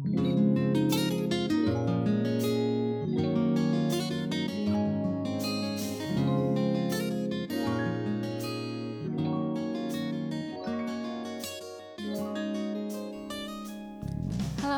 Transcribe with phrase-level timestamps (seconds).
[0.00, 0.14] Hello，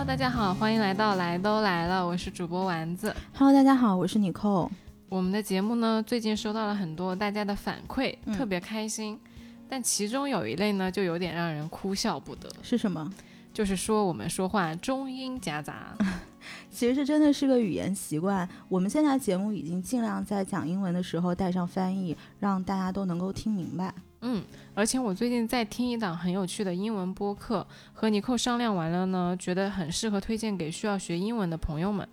[0.07, 3.15] 大家好，欢迎来到来都来了，我是主播丸子。
[3.35, 4.71] Hello，大家好，我是妮蔻。
[5.11, 9.21] 我们的节目呢，最近收到了很多大家的反馈，嗯特别开心。
[9.69, 13.13] 但其中有一类呢，就有点让人哭笑不得，是什么？
[13.61, 15.95] 就是说我们说话中英夹杂。
[16.73, 18.49] 其实这真的是个语言习惯。
[18.71, 23.93] 我们现在节目已经尽量在讲英文的时候带上翻译，让大家都能够听明白。
[24.23, 24.43] 嗯，
[24.73, 32.09] 而且我最近在听一档很有趣的英文播客，和尼寇商量完了呢，觉得很适合推荐给需要学英文的朋友们。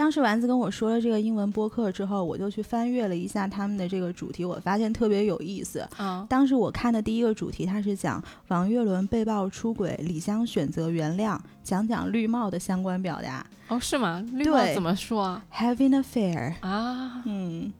[0.00, 5.86] 当时丸子跟我说了这个英文播客之后，我就去翻阅了一下他们的这个主题，我发现特别有意思。
[5.98, 14.24] 啊，当时我看的第一个主题，它是讲王岳伦被曝出轨，李湘选择原谅，讲讲绿帽的相关表达哦，是吗？
[14.32, 16.54] 绿帽对怎么说啊？，having affair。
[16.62, 17.70] 啊，嗯，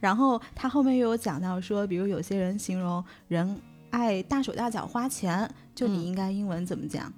[0.00, 7.10] 然后他后面又有讲到说，比如有些人形容人爱大手大脚花钱，就嗯你应该英文怎么讲？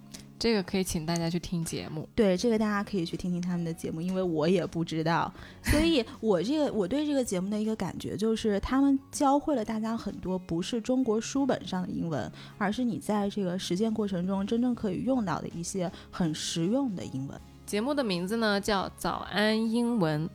[0.43, 2.09] 这个可以请大家去听节目。
[2.17, 17.41] 对，这个大家可以去听听他们的节目，因为我也不知道，所以我这个我对这个节目的一个感觉就是，他们教会了大家很多不是中国书本上的英文，而是你在这个实践过程中真正可以用到的一些很实用的英文。
[17.65, 20.29] 节目的名字呢叫“早安英文”，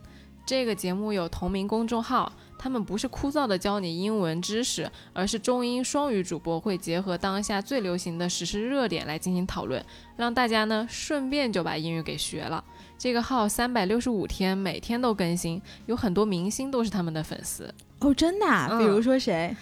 [0.48, 9.84] 这个节目有同名公众号，他们不是枯燥的教你英文知识，而是中英双语主播会结合当下最流行的时事热点来进行讨论，
[10.16, 12.64] 让大家呢顺便就把英语给学了。
[12.96, 18.70] 这个号三百六十五天，每天都更新，有很多明星都是他们的粉丝，哦，真的、啊？
[18.72, 19.54] 嗯比如说谁？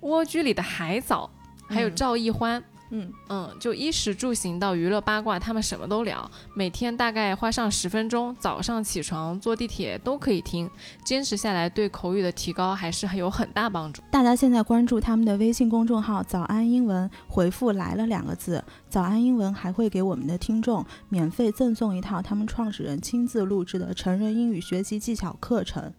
[0.00, 1.30] 蜗居里的海藻，
[1.66, 2.60] 还有嗯赵奕欢。
[2.60, 6.30] 嗯，嗯嗯，就衣食住行到娱乐八卦，他们什么都聊。
[6.54, 10.70] 每天大概花上十分钟，早上起床、坐地铁都可以听，
[11.04, 14.02] 坚持下来对口语的提高还是很有很大帮助。
[14.10, 25.92] 大家现在关注他们的微信公众号“早安英文”，回复“来了”两个字，早安英文还会给我们的听众免费赠送一套他们创始人亲自录制的成人英语学习技巧课程。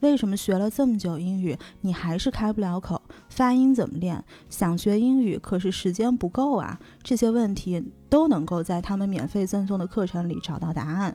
[0.00, 3.00] 为什么学了这么久英语，你还是开不了口？
[3.28, 4.24] 发音怎么练？
[4.48, 6.78] 想学英语，可是时间不够啊！
[7.02, 11.14] 这些问题都能够在他们免费赠送的课程里找到答案。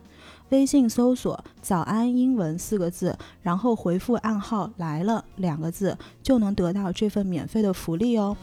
[0.50, 8.38] 微信搜索“早安英文”四个字，然后回复暗号“来了”两个字，就能得到这份免费的福利哦。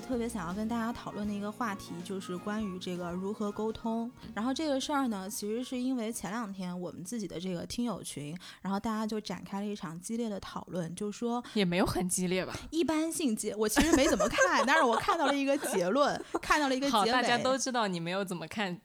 [0.00, 4.10] 特别想要跟大家讨论的一个话题，就是关于这个如何沟通。
[4.34, 12.54] 然后这个事儿呢，其实是因为前两天我们自己的这个听友群，然后大家就展开了一场激烈的讨论，就说也没有很激烈吧？
[12.70, 18.80] 一般性结，我其实没怎么看，但是我看到了一个结论，看到了一个结好，大家都知道你没有怎么看。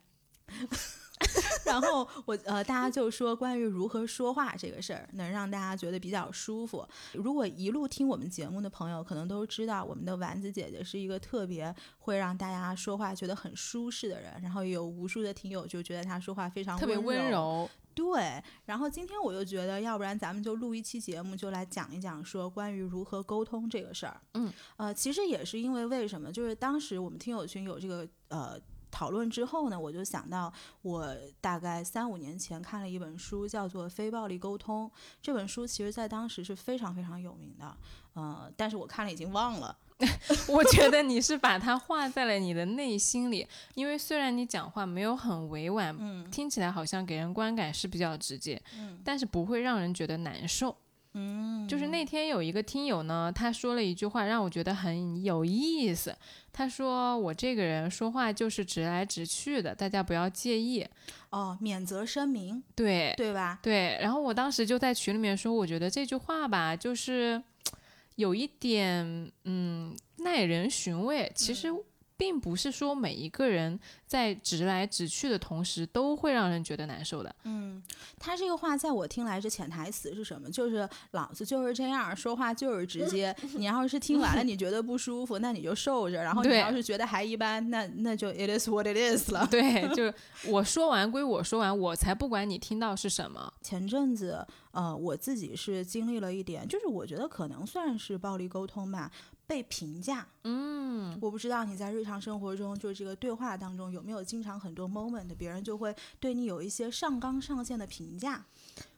[1.64, 6.86] 然后我呃，大家就说关于如何说话这个事儿，能让大家觉得比较舒服。
[7.12, 14.32] 如果一路听我们节目的朋友，可能都知道我们的丸子姐姐是一个特别会让大家说话觉得很舒适的人。
[14.42, 17.30] 然后有无数的听友就觉得她说话非常特别温柔。
[17.30, 24.20] 柔，对，然后今天我就觉得，要不然咱们就录一期节目，就来讲一讲说关于如何沟通这个事儿。
[24.34, 28.60] 嗯，呃，其实也是因为为什么，就是当时我们听友群有这个呃。
[28.94, 34.88] 讨论之后呢，我就想到，我大概三五年前看了一本书，叫做《非暴力沟通》。
[35.20, 37.76] 这本书其实在当时是非常非常有名的，
[38.12, 39.76] 呃，但是我看了已经忘了。
[40.48, 50.76] 我觉得你是把它画在了你的内心里，因为虽然你讲话没有很委婉，嗯听起来好像给人观感是比较直接，嗯但是不会让人觉得难受。
[51.14, 56.14] 嗯，就是那天有一个听友呢，他说了一句话让我觉得很有意思。
[56.52, 60.86] 他说我这个人说话就是直来直去的，大家不要介意。
[61.30, 63.58] 哦，免责声明，对对吧？
[63.62, 67.42] 对，然后我当时就在群里面说，我觉得这句话吧，就是
[68.16, 71.30] 有一点嗯耐人寻味。
[71.34, 71.72] 其实
[72.16, 77.34] 并不是说每一个人在直来直去的同时都会让人觉得难受的。
[77.44, 77.82] 嗯，
[78.18, 80.48] 他这个话在我听来这潜台词是什么？
[80.50, 83.34] 就是老子就是这样说话就是直接。
[83.56, 89.46] 你要是听完了你觉得不舒服，那你就受着；然后你要是觉得还一般，那那就 it is what it is 了。
[89.50, 90.14] 对， 就是
[90.46, 93.52] 我说完归我说完，我才不管你听到是什么。
[93.60, 99.10] 前阵子，呃，我自己是经历了一点，就是我觉得可能算是暴力沟通吧。
[99.46, 100.26] 被评价。
[100.44, 108.44] 嗯，我不知道你在日常生活中，就是这个对话当中有没有经常很多 moment，别人就会对你有一些上纲上线的评价。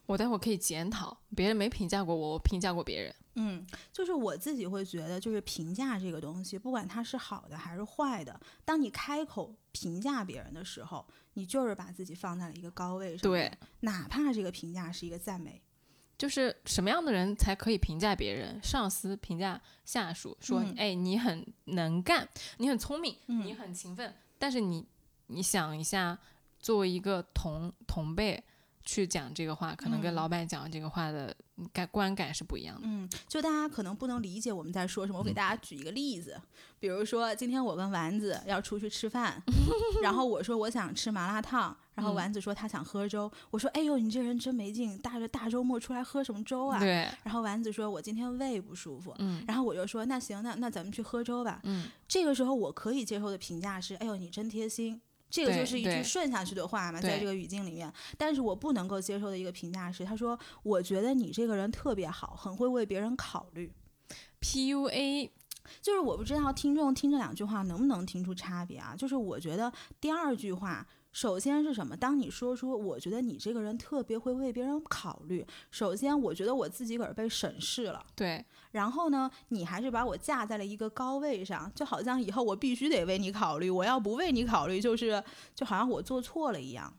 [0.07, 3.13] 我待会儿可以检讨，别人没评价过我，我评价过别人。
[3.35, 11.05] 嗯，就是我自己会觉得，就是评价这个东西，不管它是好的还是坏的，当你开口评价别人的时候，
[11.35, 13.29] 你就是把自己放在了一个高位上。
[13.29, 15.61] 对，哪怕这个评价是一个赞美。
[16.19, 18.59] 就是什么样的人才可以评价别人？
[18.63, 22.29] 上司评价下属说：“嗯哎，你很能干，
[22.59, 24.87] 你很聪明，嗯你很勤奋。”但是你
[25.27, 26.19] 你想一下，
[26.59, 28.43] 作为一个同同辈
[28.87, 31.35] 去讲这个话，可能跟嗯老板讲这个话的
[31.73, 32.83] 感观感是不一样的。
[32.85, 36.41] 嗯，就大家可能不能理解我们在说什么，我嗯给大家举一个例子，
[36.79, 39.43] 比如说今天我跟丸子要出去吃饭，
[40.03, 46.79] 然后我说我想吃麻辣烫，然后嗯丸子说他想喝粥，我说哎呦你这人真没劲，大着大周末出来喝什么粥啊？
[46.79, 51.61] 对，然后丸子说我今天胃不舒服，嗯然后我就说那行，那那咱们去喝粥吧。
[51.65, 55.01] 嗯，这个时候我可以接受的评价是，哎呦你真贴心。
[55.29, 57.93] 这个就是一句顺下去的话嘛，在这个语境里面。
[58.17, 63.73] 但是我不能够接受的一个评价是，他说：“我觉得你这个人特别好，很会为别人考虑。”
[64.41, 65.31] PUA
[65.83, 68.95] 就是我不知道听众听这两句话能不能听出差别啊？
[68.97, 70.87] 就是我觉得第二句话，
[71.17, 71.97] 首先是什么？
[71.97, 85.25] 当你说出我觉得你这个人特别会为别人考虑，首先我觉得我自己可是被审视了，对然后呢，你还是把我架在了一个高位上，就好像以后我必须得为你考虑，我要不为你考虑，就是
[85.55, 86.93] 就好像我做错了一样。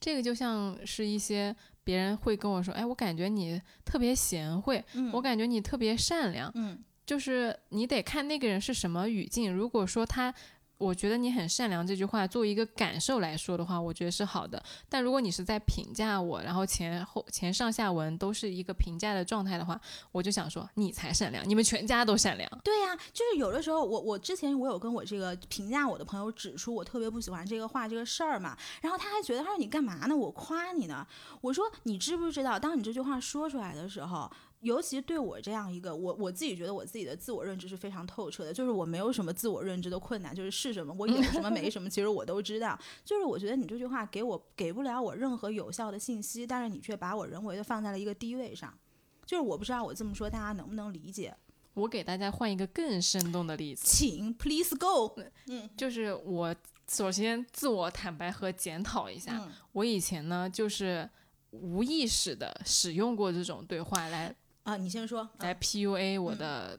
[0.00, 1.54] 这个就像是一些
[1.84, 9.50] 别人会跟我说：“哎，我感觉你特别贤惠，嗯我感觉你特别善良。”嗯就是你得看那个人是什么语境。
[9.50, 10.34] 如果说他，
[10.78, 14.62] 我觉得你很善良这句话作为一个感受来说的话，我觉得是好的。
[14.88, 19.78] 但如果你是在评价我，然后前后前上下文都是一个评价的状态的话，
[20.12, 22.48] 我就想说你才善良，你们全家都善良。
[22.62, 30.16] 对呀、就是有的时候我我之前我有跟我这个评价我的朋友指出我特别不喜欢这个话这个事儿嘛，然后他还觉得他说你干嘛呢？
[30.16, 31.04] 我夸你呢。
[31.40, 34.30] 我说你知不知道，当你这句话说出来的时候。
[34.60, 42.78] 尤其对我这样一个我我自己觉得我自己的自我认知是非常透彻的，就是我没有什么自我认知的困难，就是是什么我有什么没什么，其实我都知道。
[43.04, 48.76] 就是我觉得你这句话给我给不了我任何有效的信息，但是你却把我人为的放在了一个低位上，
[49.24, 51.36] 就是我不知道我这么说大家能不能理解。
[51.74, 55.14] 我给大家换一个更生动的例子，请 please go。
[55.76, 56.52] 就是我
[56.88, 61.08] 首先自我坦白和检讨一下，嗯我以前呢就是
[61.52, 64.34] 无意识的使用过这种对话来
[64.68, 65.26] 啊，你先说。
[65.38, 66.78] 来 PUA 我的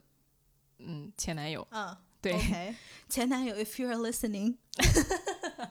[0.77, 1.67] 嗯前男友。
[1.71, 2.75] 嗯，对
[3.09, 4.57] 前男友，if you're listening。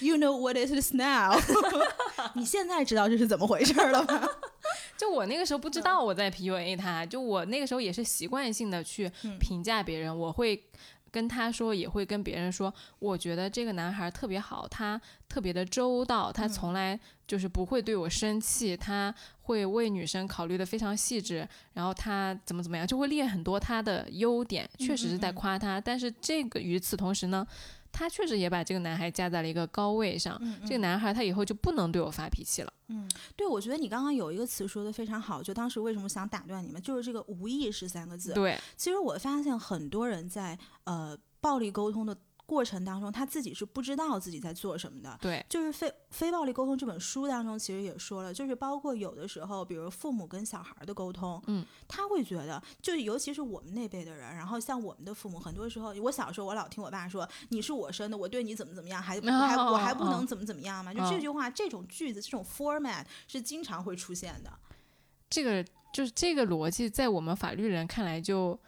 [0.00, 1.38] You know what it is now。
[2.34, 4.28] 你现在知道这是怎么回事了吗？
[4.96, 10.70] 就我那个时候不知道我在 PUA 他，就我那个时候也是习惯性的去评价别人，我会
[11.14, 27.46] 跟他说，也会跟别人说，我觉得这个男孩特别好，他特别的周到，他从来就是不会对我生气，他会为女生考虑的非常细致，然后他怎么怎么样，就会列很多他的优点，确实是在夸他，但是这个与此同时呢。
[27.94, 30.36] 他确实也把这个男孩架在了一个高位上，
[30.66, 32.72] 这个男孩他以后就不能对我发脾气了。
[32.88, 38.32] 嗯对，我觉得你刚刚有一个词说的非常好，就当时为什么想打断你们，就是这个无意识三个字。
[38.34, 45.18] 对，其实我发现很多人在呃暴力沟通的过程当中，他自己是不知道自己在做什么的。
[45.20, 64.52] 对，就是非非暴力沟通这本书当中，其实也说了，就是包括有的时候，比如父母跟小孩的沟通，嗯，他会觉得，就是尤其是我们那辈的人，然后像我们的父母，很多时候，我小时候我老听我爸说，你是我生的，我对你怎么怎么样，还还我还不能怎么怎么样嘛，就这句话，这种句子，这种 format 是经常会出现的。
[65.30, 68.58] 这个就是这个逻辑，在我们法律人看来就，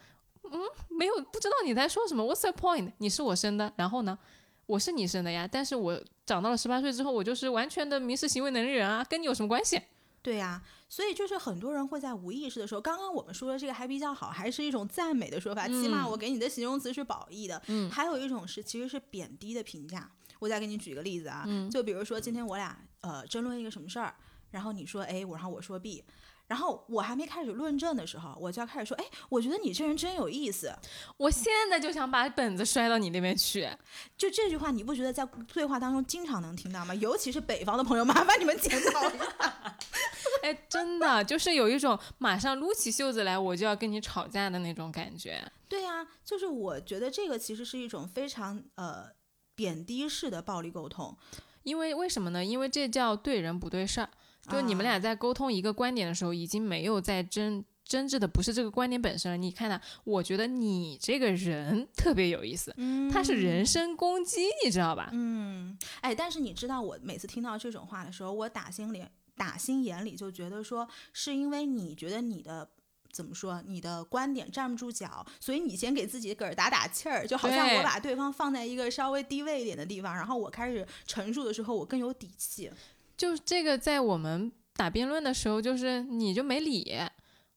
[0.51, 2.23] 嗯，没有不知道你在说什么。
[2.23, 2.91] What's the point？
[2.97, 4.17] 你是我生的，然后呢，
[4.65, 5.47] 我是你生的呀。
[5.49, 9.81] 但是我长到了十八岁之后，我就是完全的民事行为能力人啊，跟你有什么关系？
[10.21, 17.61] 对呀、所以就是很多人会在无意识的时候，刚刚我们说的这个还比较好，还是一种赞美的说法，起码我给你的形容词是褒义的。
[17.67, 20.11] 嗯，还有一种是其实是贬低的评价。
[20.39, 24.13] 我再给你举个例子啊，就比如说今天我俩呃争论一个什么事儿，
[24.51, 26.03] 然后你说 A，我然后我说 B。
[26.47, 30.73] 然后我还没开始论证的时候，我就要开始说，哎，我觉得你这人真有意思。
[31.17, 33.69] 我现在就想把本子摔到你那边去。
[34.17, 36.95] 就这句话，你不觉得在对话当中经常能听到吗？
[36.95, 39.77] 尤其是北方的朋友，麻烦你们检讨一下。
[40.43, 45.43] 哎，真的就是有一种马上撸起袖子来，我就要跟你吵架的那种感觉。
[45.67, 49.07] 对呀、就是我觉得这个其实是一种非常呃
[49.53, 51.17] 贬低式的暴力沟通。
[51.63, 52.45] 因为为什么呢？
[52.45, 54.09] 因为这叫对人不对事儿。
[54.49, 59.37] 就你们俩在沟通一个观点的时候，已经没有在争争执的不是这个观点本身了。
[59.37, 62.75] 你看他，我觉得你这个人特别有意思，
[63.11, 65.09] 他是人身攻击，你知道吧？
[65.13, 69.03] 嗯，哎，但是你知道，我每次听到这种话的时候，我打心里
[69.35, 72.69] 打心眼里就觉得说，是因为你觉得你的。
[73.09, 73.63] 怎么说？
[73.65, 82.69] 你的观点站不住脚，所以你先给自己个儿打打气儿，就好像我把对方放在一个稍微低位一点的地方，然后我开始陈述的时候，我更有底气。
[83.17, 86.95] 就这个，在我们打辩论的时候，就是你就没理，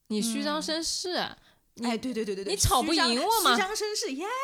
[0.07, 1.15] 你虚张声势。
[1.83, 3.55] 哎，对对对对对，你吵不赢我吗？
[3.55, 4.25] 虚张声势，耶！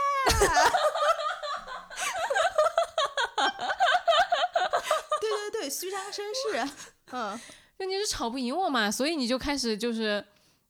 [5.19, 6.69] 对对对，虚张声势，
[7.12, 7.39] 嗯，
[7.77, 10.24] 那你是吵不赢我嘛，所以你就开始就是。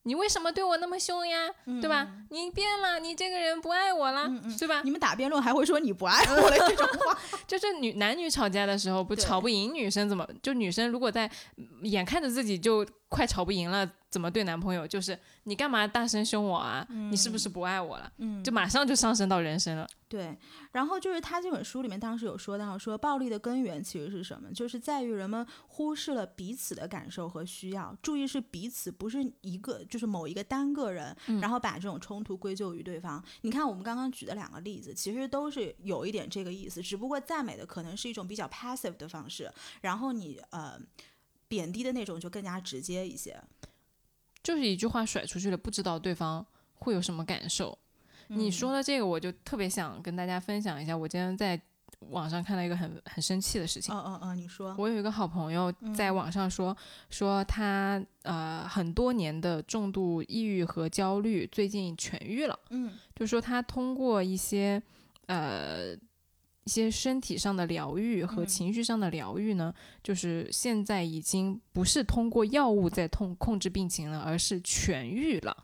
[0.08, 1.50] 你为什么对我那么凶呀？
[1.66, 2.08] 对吧？
[2.30, 4.82] 你变了，你这个人不爱我了，对吧？
[4.84, 10.28] 你们打辩论还会说你不爱我了这种话， 就是女男女吵架的时候不吵不赢女生怎么？
[10.42, 11.30] 就女生如果在
[11.84, 13.88] 眼看着自己就快吵不赢了。
[14.18, 14.88] 怎么对男朋友？
[14.88, 16.84] 就是你干嘛大声凶我啊？
[16.90, 18.12] 你是不是不爱我了？
[18.18, 19.88] 嗯，就马上就上升到人生了。
[20.08, 20.36] 对，
[20.72, 24.52] 然后就是他这本书里面当时有说到，说暴力的根源其实是什么？
[24.52, 33.24] 就是在于人们忽视了彼此的感受和需要，注意是彼此，不是一个，就是某一个单个人，然后把这种冲突归咎于对方。
[33.42, 40.80] 你看我们刚刚举的两个例子，其实都是有一点这个意思，只不过赞美的可能是一种比较 passive 的方式，然后你呃
[41.48, 43.42] 贬低的那种就更加直接一些。
[44.48, 47.78] 就是一句话甩出去了，不知道对方会有什么感受。
[48.28, 50.96] 你说的这个，我就特别想跟大家分享一下。
[50.96, 51.62] 我今天在
[52.12, 53.94] 网上看到一个很很生气的事情。
[53.94, 54.74] 嗯嗯嗯，你说。
[54.78, 56.74] 我有一个好朋友在网上说，
[57.10, 62.58] 说他呃很多年的重度抑郁和焦虑最近痊愈了。
[62.70, 64.82] 嗯，就说他通过一些
[65.26, 65.94] 呃。
[66.68, 75.56] 一些身体上的疗愈和情绪上的疗愈呢，就是现在已经不是通过药物在痛控制病情了，而是痊愈了。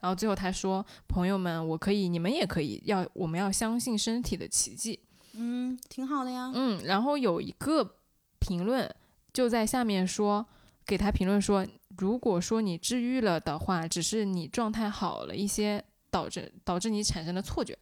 [0.00, 5.00] 然后最后他说：“朋友们，我可以，你们也可以，要我们要相信身体的奇迹。”
[5.32, 6.52] 嗯，挺好的呀。
[6.54, 7.96] 嗯，然后有一个
[8.38, 8.94] 评论
[9.32, 10.44] 就在下面说，
[10.84, 17.78] 给他评论说：“如果说你治愈了的话，只是你状态好了一些，导致导致你产生的错觉。”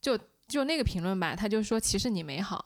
[0.00, 0.16] 就。
[0.52, 2.62] 就那个评论吧，他就说其实你没好，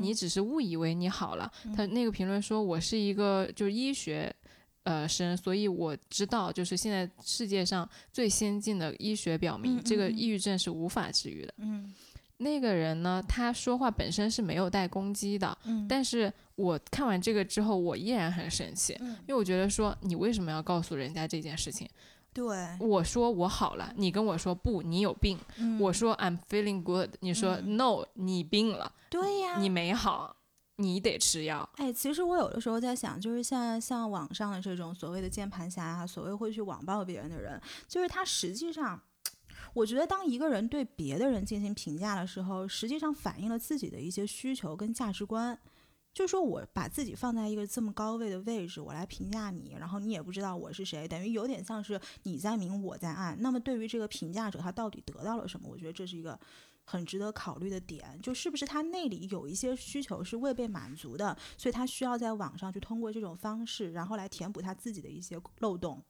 [0.00, 1.50] 你只是误以为你好了。
[1.76, 4.34] 他那个评论说，我是一个就是医学，
[4.82, 11.54] 呃生，所以我知道就是现在世界上最先进的医学表明，这个抑郁症是无法治愈的。
[11.58, 11.94] 嗯，
[12.38, 15.56] 那个人呢，他说话本身是没有带攻击的，
[15.88, 21.88] 但是我看完这个之后，我依然很生气，因为我觉得说你为什么要告诉人家这件事情？
[22.32, 25.36] 对，我说我好了，你跟我说不，你有病。
[25.80, 28.92] 我说 I'm feeling good，你说 No，你病了。
[29.10, 30.36] 对呀，你没好，
[30.76, 31.68] 你得吃药。
[31.76, 39.00] 哎，其实我有的时候在想，就是像像网上的这种所谓的键盘侠啊，所谓会去网暴别人的人，就是他实际上，
[39.74, 45.58] 我觉得当一个人对别的人进行评价的时候，实际上反映了自己的一些需求跟价值观。
[46.18, 53.40] 就是说我把自己放在一个这么高位的位置，我来评价你，然后你也不知道我是谁，等于有点像是你在明我在暗。
[53.40, 55.68] 那么对于这个评价者，他到底得到了什么？
[55.70, 56.36] 我觉得这是一个
[56.82, 66.02] 很值得考虑的点，就是不是他那里有一些需求是未被满足的，所以他需要在网上去通过这种方式，然后来填补他自己的一些漏洞。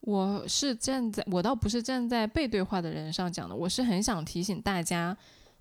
[0.00, 5.14] 我是站在我倒不是站在被对话的人上讲的，我是很想提醒大家。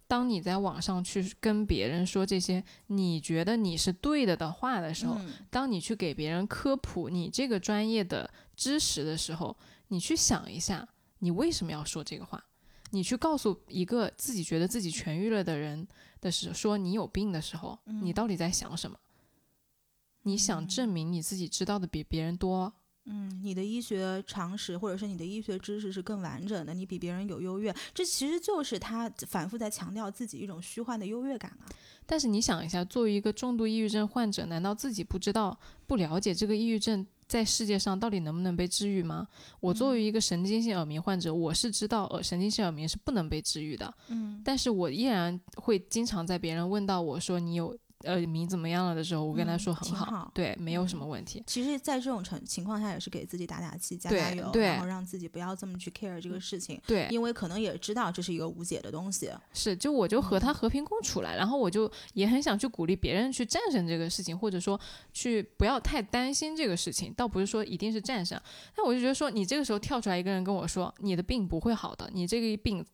[0.08, 5.20] 当你在网上去跟别人说这些你觉得你是对的的话的时候，
[5.50, 9.58] 当你去给别人科普你这个专业的知识的时候，
[9.88, 10.88] 你去想一下，
[11.20, 12.44] 你为什么要说这个话？
[12.92, 15.88] 你去告诉一个自己觉得自己痊愈了的人
[16.22, 18.98] 的时候，说你有病的时候，你到底在想什么？
[20.22, 22.74] 你想证明你自己知道的比别人多？
[23.08, 31.70] 嗯，你的医学常识或者是你的医学知识是更完整的，你比别人有优越，这其实就是他反复在强调自己一种虚幻的优越感啊。
[32.06, 39.28] 但是你想一下，作为一个重度抑郁症患者，难道自己不知道、不了解这个抑郁症在世界上到底能不能被治愈吗？
[39.60, 47.78] 我作为一个神经性耳鸣患者，我是知道呃神经性耳鸣是不能被治愈的，嗯，但是我依然会经常在别人问到我说你有。
[48.06, 51.44] 呃，你怎么样了的时候，我跟他说很好，对，没有什么问题。
[51.46, 56.80] 其实，在这种情情况下，也是给自己打打气、加加油，然后让自己不要这么去 care 这个事情。
[56.86, 59.32] 对，因为可能也知道这是一个无解的东西。
[59.54, 64.80] 是，就我就和他和平共处了，然后我就也很想去鼓励别人去战胜这个事情，或者说
[65.12, 67.14] 去不要太担心这个事情。
[67.14, 68.40] 倒不是说一定是战胜，
[68.76, 72.86] 但我就觉得说，你这个时候跳出来一个人跟我说，你的病不会好的，你这个病。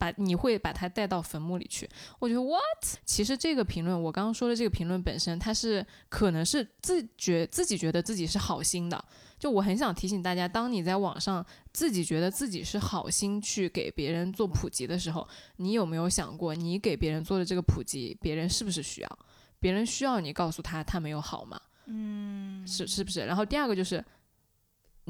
[0.00, 1.86] 把你会把他带到坟墓里去。
[2.18, 2.98] 我觉得 what？
[3.04, 9.04] 其实这个评论，我刚刚说的这个评论本身，它是可能是自觉自己觉得自己是好心的。
[9.38, 15.26] 就我很想提醒大家，当你在网上自己觉得自己是好心去给别人做普及的时候，
[15.56, 19.18] 你有没有想过，你给别人做的这个普及，别人是不是需要？
[19.58, 21.60] 别人需要你告诉他他没有好吗？
[21.86, 23.20] 嗯，是是不是？
[23.26, 24.02] 然后第二个就是，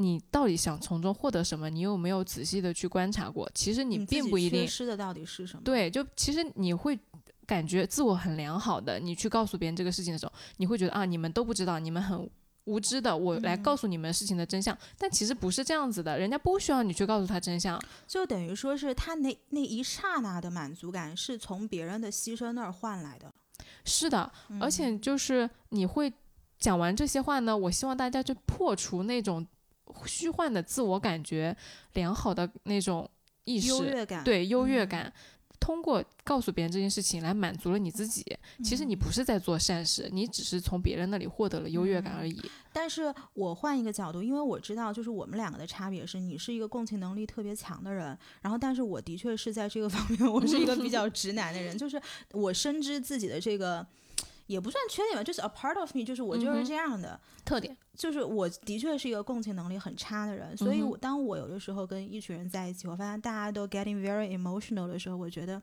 [0.00, 1.68] 你到底想从中获得什么？
[1.68, 3.50] 你有没有仔细的去观察过？
[3.54, 4.60] 其实你并不一定。
[4.62, 5.62] 缺失的到底是什么？
[5.64, 6.98] 对，就其实你会
[7.46, 12.28] 感觉自我很良好的，你去告诉别人这个事情的时候，你会觉得啊，你们都不知道，你们很。
[12.64, 23.32] 无知的，我来告诉你们事情的真相，但其实不是这样子的，人家不需要你去告诉他真相，就等于说是他那那一刹那的满足感是从别人的牺牲那儿换来的，
[23.84, 24.30] 是的，
[24.60, 26.12] 而且就是你会
[26.58, 29.44] 讲完这些话呢，我希望大家就破除那种
[30.06, 31.56] 虚幻的自我感觉
[31.94, 33.08] 良好的那种
[33.44, 35.12] 意识，优越感，对优越感。
[35.58, 38.24] 通过告诉别人这件事情来满足了你自己，
[38.64, 42.40] 其实你不是在做善事，你只是从别人那里获得了优越感而已。
[42.72, 52.00] 但是我换一个角度，因为我知道，就是我们两个的差别是，你是一个共情能力特别强的人，然后但是我的确是在这个方面， 我是一个比较直男的人，就是
[52.32, 53.86] 我深知自己的这个。
[54.50, 57.76] 也不算缺点吧，就是 a part of me，就是我就是这样的特点。
[57.96, 65.62] 就是我的确是一个共情能力很差的人，所以当我有的时候跟一群人在一起，我发现大家都 getting very emotional 的时候，我觉得。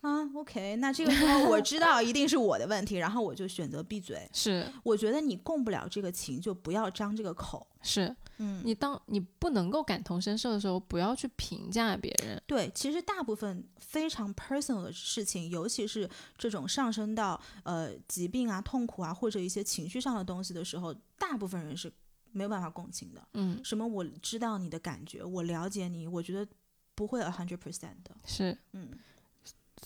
[0.00, 4.26] 啊，OK，那这个时候我知道一定是我的问题，然后我就选择闭嘴。
[4.32, 7.66] 是，我觉得你共不了这个情，就不要张这个口。
[7.82, 12.40] 是，嗯，你当你不能够感同身受的时候，不要去评价别人。
[12.46, 21.92] 对，其实大部分非常 personal 的事情，尤其是这种上升到呃疾病啊、痛苦啊或者一些情绪上的东西的时候，大部分人是
[22.30, 23.20] 没有办法共情的。
[23.34, 26.46] 嗯，什么我知道你的感觉，我了解你，我觉得
[26.94, 28.14] 不会 a hundred percent 的。
[28.24, 28.90] 是，嗯。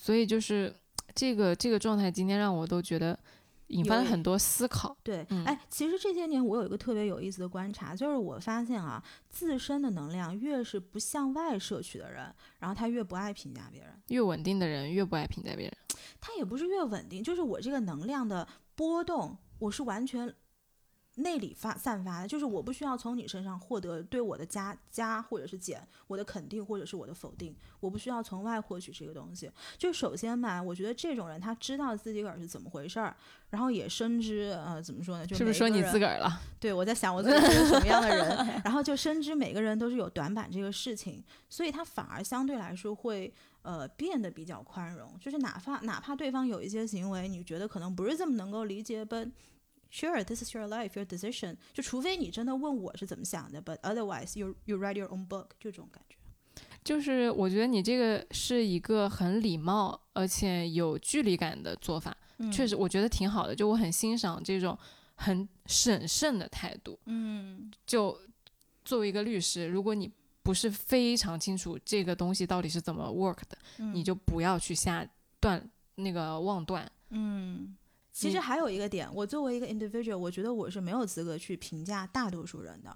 [0.03, 0.75] 所以就是
[1.15, 3.17] 这个这个状态，今天让我都觉得
[3.69, 4.97] 引发了很多思考。
[5.05, 15.73] 对，哎，其实这些年我有一个特别有意思的观察，就是我发现啊，自身的能量越是不向外摄取的人，然后他越不爱评价别人；越稳定的人越不爱评价别人。
[16.21, 20.35] 他也不是越稳定，就是我这个能量的波动，我是完全。
[21.17, 29.51] 内里发散发的，就是我不需要从你身上获得对我的加加或者是减，我的肯定或者是我的否定，我不需要从外获取这个东西。
[29.77, 33.15] 就首先吧，我觉得这种人他知道自己个儿是怎么回事儿，
[33.51, 36.41] 然后也深知呃怎么说呢，就是不是说你自个儿了？
[36.59, 38.29] 对，我在想我自己是个什么样的人，
[38.65, 49.31] 然后就深知每个人都是有短板这个事情，所以他反而相对来说会呃变得比较宽容，就是哪怕哪怕对方有一些行为，你觉得可能不是这么能够理解，but
[49.93, 51.57] Sure, this is your life, your decision.
[51.75, 56.17] 就除非你真的问我是怎么想的，but otherwise you you write your own book，就这种感觉。
[56.83, 62.17] 就是我觉得你这个是一个很礼貌而且有距离感的做法，
[62.51, 63.55] 确实我觉得挺好的。
[63.55, 64.77] 就我很欣赏这种
[65.15, 66.99] 很审慎的态度。
[67.05, 68.19] 嗯，就
[68.85, 70.11] 作为一个律师，如果你
[70.43, 73.59] 不是非常清楚这个东西到底是怎么 work 的，
[73.93, 75.07] 你就不要去下
[75.39, 76.91] 断那个妄断。
[77.11, 77.77] 嗯。
[78.13, 82.95] 其实还有一个点，我作为一个 individual，我觉得我是没有资格去评价大多数人的，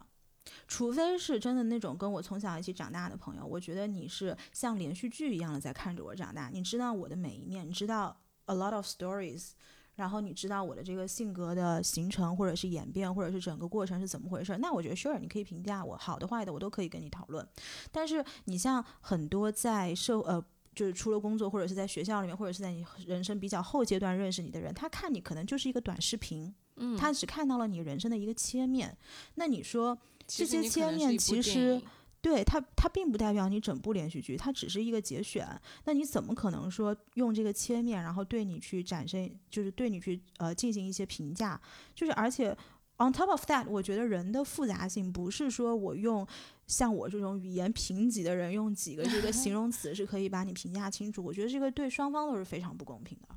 [0.68, 3.46] 除非是真的那种跟我从小一起长大的朋友。
[3.46, 9.52] 我觉得你是像连续剧一样的在看着我长大，你知道我的每一面，你知道 a lot of stories，
[9.94, 14.58] 然后你知道我的这个性格的形成或者是演变，或者是整个过程是怎么回事。
[14.58, 17.48] 那我觉得 sure，你可以评价我好的坏的，我都可以跟你讨论。
[17.90, 20.44] 但是你像很多在社呃。
[20.76, 28.96] 就是除了工作，或者是在学校里面，或者是在你人生比较后阶段认识你的人，他看你可能就是一个短视频，嗯，他只看到了你人生的一个切面。
[29.34, 31.80] 那你说这些切面其实
[32.20, 35.48] 对他，他并不代表你整部连续剧，它只是一个节选。
[35.84, 41.60] 那你怎么可能说用这个切面，然后对你去展现，就是对你去呃进行一些评价？
[41.94, 42.56] 就是而且。
[42.98, 46.26] On top of that，我觉得人的复杂性不是说我用
[46.66, 51.24] 像我这种语言贫瘠的人用几个这个形 容词是可以把你评价清楚。
[51.24, 53.34] 我觉得这个对双方都是非常不公平的。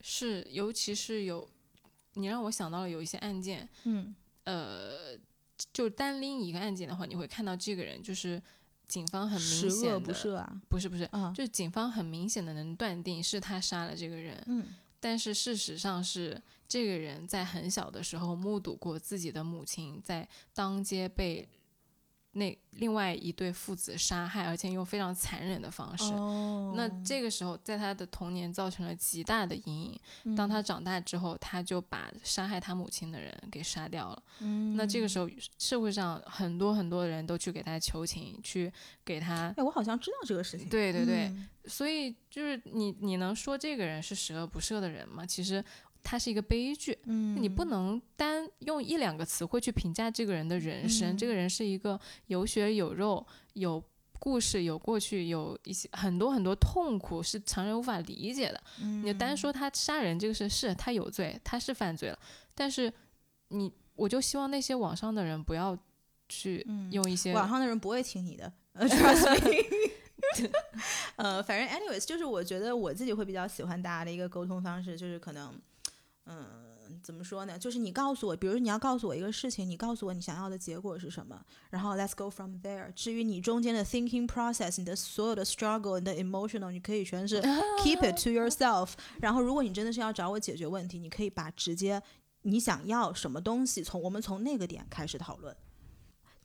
[0.00, 1.48] 是，尤其是有
[2.14, 5.18] 你让我想到了有一些案件，嗯，呃，
[5.72, 8.40] 就单拎一个案件的话，你会看到这个人就是
[8.86, 14.66] 警方很明显的不赦啊，不是不是，就是警方很明显的能断定是他杀了这个人，嗯。
[15.00, 21.48] 但是事实上是，这个人在很小的时候目睹过自己的母亲在当街被
[22.32, 26.12] 那另外一对父子杀害，而且用非常残忍的方式。
[26.12, 30.00] 哦那这个时候，在他的童年造成了极大的阴影。
[30.24, 34.22] 嗯当他长大之后，他就把杀害他母亲的人给杀掉了。
[34.40, 38.72] 嗯那这个时候，社会上很多很多人都去给他求情，去
[39.04, 39.52] 给他。
[39.56, 40.68] 哎，我好像知道这个事情。
[40.68, 45.26] 对对对，嗯所以就是你你能说这个人是十恶不赦的人吗？
[45.26, 45.62] 其实
[46.10, 46.96] 他是一个悲剧。
[47.04, 51.10] 嗯，你不能单用一两个词汇去评价这个人的人生。
[51.10, 53.82] 嗯这个人是一个有血有肉、有
[54.18, 58.58] 故事、有过去、有一些很多很多痛苦，是常人无法理解的。
[58.80, 62.18] 嗯你单说他杀人这个事，是他有罪，他是犯罪了，
[62.54, 62.90] 但是
[63.48, 65.76] 你，我就希望那些网上的人不要
[66.26, 69.62] 去用一些、嗯网上的人不会听你的，呃， trust me。
[71.16, 75.54] 呃，反正 anyways，就是我觉得我自己会比较喜欢大家的一个沟通方式，就是可能，
[76.28, 77.58] 嗯、怎么说呢？
[77.58, 82.92] 就是你告诉我，比如你要告诉我一个事情，你告诉我你想要的结果是什么，然后 let's go from there。
[82.94, 87.40] 至于你中间的 thinking process，你的所有的 struggle，你的 emotional，你可以全是
[87.82, 88.92] keep it to yourself。
[89.20, 92.02] 然后，如果你真的是要找我解决问题，你可以把直接
[92.42, 95.56] 你想要什么东西，从我们从那个点开始讨论。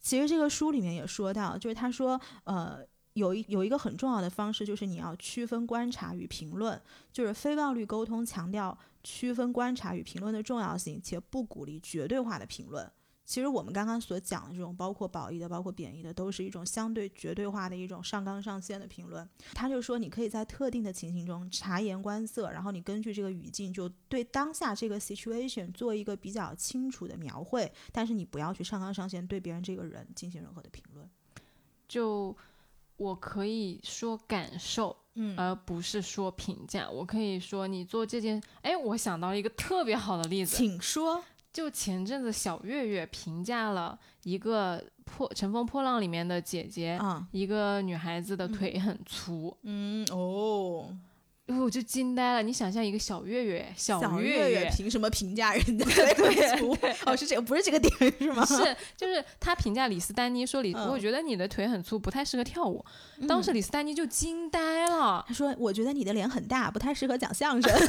[0.01, 2.79] 其实这个书里面也说到，就是他说，呃，
[3.13, 6.81] 有一有一个很重要的方式，就是你要区分观察与评论。
[7.11, 12.91] 就是非暴力沟通强调区分观察与评论的重要性，且不鼓励绝对化的评论。
[13.25, 19.27] 其实我们刚刚所讲的这种，包括褒义的，包括贬义的，都是一种相对绝对化的一种上纲上线的评论。
[19.53, 31.09] 他就说，你可以在特定的情形中察言观色，然后你根据这个语境，就对当下这个 situation 做一个比较清楚的描绘，但是你不要去上纲上线对别人这个人进行任何的评论。
[31.87, 32.35] 就
[32.97, 35.37] 我可以说感受，嗯。
[35.37, 36.89] 而不是说评价。
[36.89, 41.23] 我可以说你做这件，哎，我想到了一个特别好的例子，请说。
[41.51, 50.89] 就前阵子小月月评价了一个破《乘风破浪》里面的姐姐，啊，一个女孩子的腿很粗，嗯哦，
[51.47, 52.41] 我就惊呆了。
[52.41, 56.75] 你想象一个小月月，小小月月 凭什么评价人家腿粗？
[57.05, 58.45] 哦，是这个，不是这个点是吗？
[58.45, 62.83] 是，就是他评价李斯丹妮说李，嗯我觉得你的腿很粗，不太适合跳舞。
[63.27, 67.71] 当时李斯丹妮就惊呆了，他说：“我觉得你的脸很大，不太适合讲相声。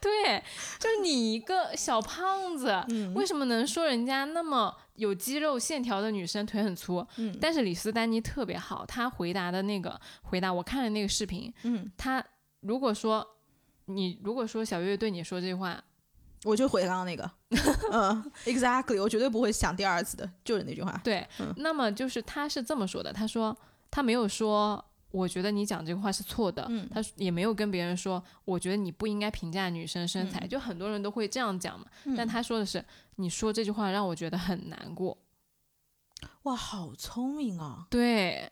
[0.00, 0.42] 对，
[0.78, 7.04] 就是你一个小胖子，嗯为什么能说人家那么有肌肉线条的女生腿很粗？
[7.16, 12.22] 嗯但是李斯丹妮特别好，她回答的那个回答，我看了那个视频，嗯，她
[12.60, 13.26] 如果说
[13.86, 15.82] 你如果说小月月对你说这句话，
[16.44, 17.30] 我就回刚刚那个，
[17.90, 21.00] 嗯，exactly，我绝对不会想第二次的，就是那句话。
[21.02, 23.56] 对，嗯那么就是她是这么说的，她说
[23.90, 24.84] 她没有说。
[25.10, 31.86] 我觉得你讲这个话是错的，嗯他也没有跟别人说，我觉得你不应该评价女生身材，嗯就很多人都会这样讲嘛。
[32.04, 32.84] 嗯但他说的是，
[33.16, 35.16] 你说这句话让我觉得很难过。
[36.42, 37.86] 哇，好聪明啊！
[37.90, 38.50] 对，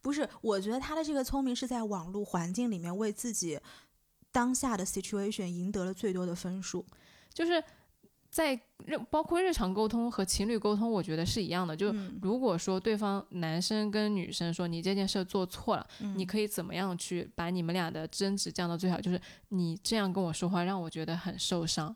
[0.00, 3.60] 不是，我觉得他的这个聪明是在网络环境里面为自己
[4.32, 6.86] 当下的 situation 赢得了最多的分数。
[7.32, 7.62] 就是
[8.34, 8.52] 在
[8.84, 11.76] 日包括日常沟通和情侣沟通，我觉得是一样的。
[11.76, 19.00] 就嗯如果说对方男生跟女生说你这件事做错了，嗯你可以怎么样去把你们俩的争执降到最小？
[19.00, 19.20] 就是
[19.50, 21.94] 你这样跟我说话让我觉得很受伤，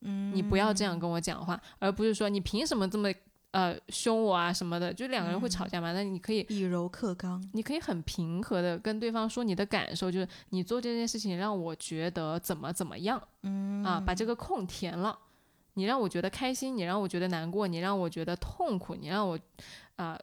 [0.00, 3.08] 嗯你不要这样跟我讲话，而不是说你凭什么这么
[3.52, 5.92] 呃凶我啊什么的，就两个人会吵架嘛。
[5.92, 7.40] 那你可以以柔克刚。
[7.52, 15.16] 你可以很平和的跟对方说你的感受，就是你做这件事情让我觉得怎么怎么样，嗯啊，把这个空填了。
[15.76, 19.38] 你让我觉得开心，你让我觉得难过，你让我觉得痛苦，你让我
[19.96, 20.18] 啊、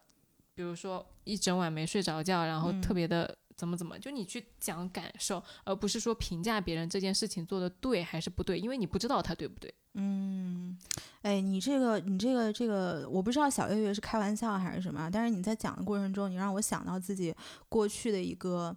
[0.53, 9.73] 比如说一整晚没睡着觉，然后嗯特别的怎么怎么，就你去讲感受，而不是说评价别人这件事情做的对还是不对，因为你不知道他对不对。
[9.95, 10.75] 嗯
[11.21, 17.33] 哎，你这个，你这个，这个，我不知道小月月是开玩笑还是什么，但是你在讲的过程中，你让我想到自己
[17.69, 18.75] 过去的一个，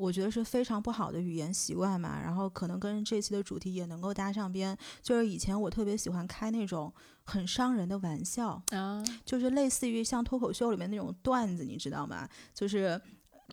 [0.00, 2.20] 我觉得是非常不好的语言习惯嘛。
[2.20, 12.28] 然后可能跟这期的主题也能够搭上边，就是以前我特别喜欢开那种很伤人的玩笑，啊，就是类似于像脱口秀里面那种段子，你知道吗？
[12.54, 13.00] 就是。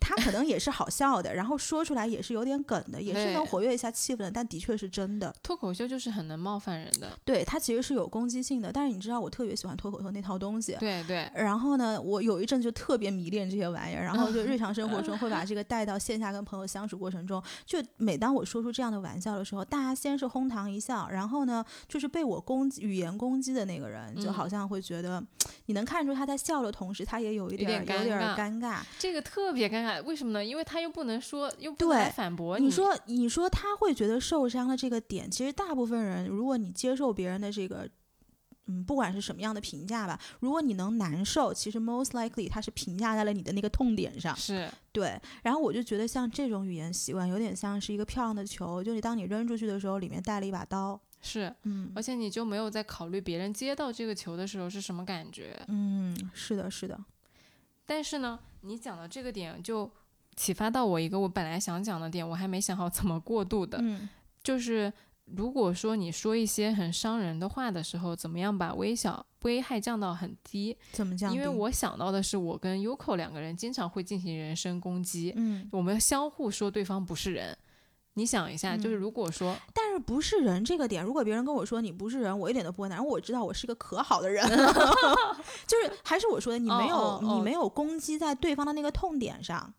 [0.00, 5.34] 他可能也是好笑的，然后说出来也是有点梗的，也是能活跃一下气氛的，但的确是真的。
[5.42, 10.76] 脱口秀就是很能冒犯人的，对，他其实是有攻击性的，但是你知道我特别喜欢脱口秀那套东西。
[10.78, 17.42] 对对，然后呢，我有一阵就特别迷恋这些玩意儿，然后就日常生活中会把这个带到线下跟朋友相处过程中。
[17.66, 25.22] 就每当我说出这样的玩笑的时候，大家先是哄堂一笑，然后呢，就是被我攻击语言攻击的那个人，就嗯好像会觉得，
[25.66, 28.80] 你能看出他在笑的同时，他也有一点点有点尴尬尴尬。
[28.98, 30.44] 这个特别尴尬，为什么呢？
[30.44, 37.88] 因为他又不能说，又不对能来反驳你说，你说他会觉得受伤的这个点，其实大部分人，如果你接受别人的这个
[38.70, 44.36] 嗯，不管是什么样的评价吧，如果你能难受，其实 most likely 它是评价在了你的那个痛点上。
[44.36, 45.18] 是，对。
[45.42, 51.00] 然后我就觉得像这种语言习惯，有点像是一个漂亮的球，就是当你扔出去的时候，里面带了一把刀。
[51.22, 55.58] 是，嗯而且你就没有在考虑别人接到这个球的时候是什么感觉。
[55.68, 56.98] 嗯，是的，是的。
[57.88, 59.90] 但是呢，你讲的这个点就
[60.36, 64.06] 启发到我一个我本来想讲的点，我还没想好怎么过渡的，嗯
[64.42, 64.92] 就是
[65.24, 70.76] 如果说你说一些很伤人的话的时候，怎么样把微小危害降到很低？
[70.92, 71.32] 怎么降？
[71.34, 77.56] 因为我想到的是，我跟 Yuko 两个人经常会进行人身攻击，嗯，我们相互说对方不是人。
[78.18, 83.04] 你想一下，就是如果说，但是不是人这个点，如果别人跟我说你不是人，我一点都不会难受。
[83.04, 84.44] 我知道我是个可好的人，
[85.66, 89.72] 就是还是我说的，你没有、哦哦哦你没有攻击在对方的那个痛点上，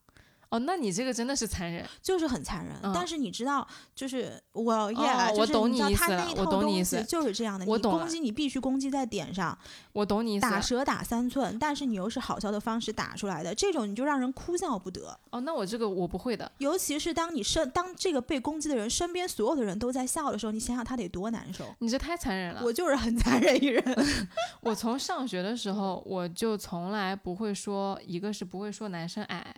[0.50, 1.88] 哦，那你这个真的是残忍。
[2.02, 2.76] 就是很残忍。
[2.84, 7.66] 嗯但是你知道，就是我呀，我懂你意思我懂你意思就是这样的。
[7.66, 9.58] 你我懂了攻击你必须攻击在点上，
[9.94, 10.42] 我懂你意思。
[10.42, 15.18] 打蛇打三寸，但是你又是好笑的方式打出来的，这种你就让人哭笑不得。
[15.30, 16.52] 哦，那我这个我不会的。
[16.58, 21.64] 尤其是当你身当这个被攻击的人身边所有的人都在笑的时候，你想想他得多难受。
[21.80, 22.62] 你这太残忍了。
[22.64, 23.84] 我就是很残忍一人。
[24.62, 29.56] 我从上学的时候，我就从来不会说，一个是不会说男生矮，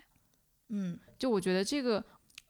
[0.71, 2.03] 嗯就我觉得这个，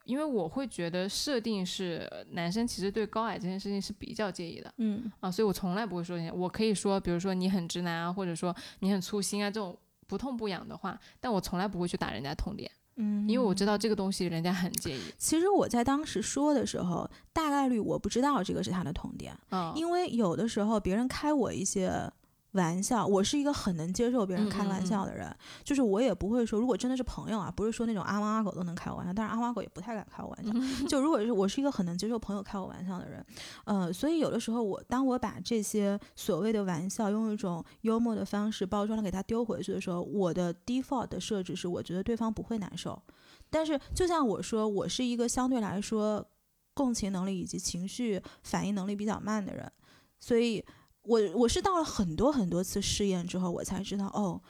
[0.04, 6.18] 因为我会觉得设定是呃男生其实对高矮这件事情是比较介意的嗯啊，所以我从来不会说。
[6.32, 15.00] 我可以说，比如说你很直男啊，或者说你很粗心啊这种不痛不痒的话，但我从来不会去打人家痛点，嗯，因为我知道这个东西人家很介意。
[15.18, 22.10] 其实我在当时说的时候，大概率我不知道这个是他的痛点，嗯，因为有的时候别人开我一些。
[22.52, 25.34] 玩笑，我是一个很能接受别人开玩笑的人，
[25.64, 30.52] 就是我也不会说，如果真的是朋友啊，不是说那种阿猫阿狗都能开我玩笑，但是阿猫阿狗也不太敢开我玩笑。
[30.86, 33.24] 就如果是我是一个很能接受朋友开我玩笑的人，
[33.64, 43.02] 呃，所以有的时候我当我把这些所谓的玩笑用一种幽默的方式包装了给他丢回去的时候，我的 default 的设置是我觉得对方不会难受。
[43.48, 46.26] 但是就像我说，我是一个相对来说
[46.74, 49.70] 共情能力以及情绪反应能力比较慢的人，
[50.18, 50.64] 所以
[51.02, 54.40] 我我是到了很多很多次试验之后，我才知道哦，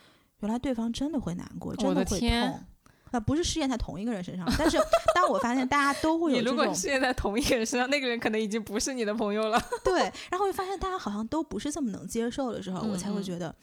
[0.41, 2.61] 原来对方真的会难过，真的会天痛。
[3.13, 4.79] 啊，不是试验在同一个人身上，但是
[5.15, 9.63] 当我发现大家都 会你有这种如果试验在同一个人身上，那个人可能已经不是你的朋友了。
[9.85, 13.55] 对，然后会发现大家好像都不是这么能接受的时候，我才会觉得，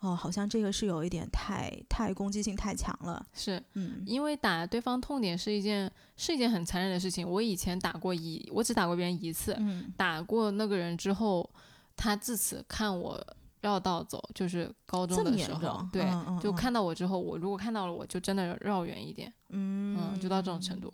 [0.00, 3.24] 哦，好像这个是有一点太太攻击性太强了。
[3.32, 7.28] 是嗯因为打对方痛点是一件是一件很残忍的事情。
[7.28, 11.48] 我以前打过一，我只打过别人一次，嗯打过那个人之后，
[11.96, 13.24] 他自此看我
[13.62, 20.92] 绕道走，就是高中的时候，对，嗯嗯嗯就看到我之后，我如果看到了我就真的绕远一点，嗯嗯，就到这种程度，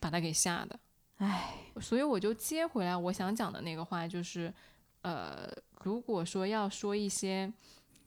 [0.00, 0.78] 把他给吓的。
[1.18, 4.52] 唉，所以我就接回来我想讲的那个话，就是，
[5.02, 5.48] 呃，
[5.84, 7.50] 如果说要说一些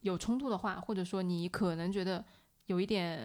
[0.02, 2.24] 有冲突的话，或者说你可能觉得
[2.66, 3.20] 有一点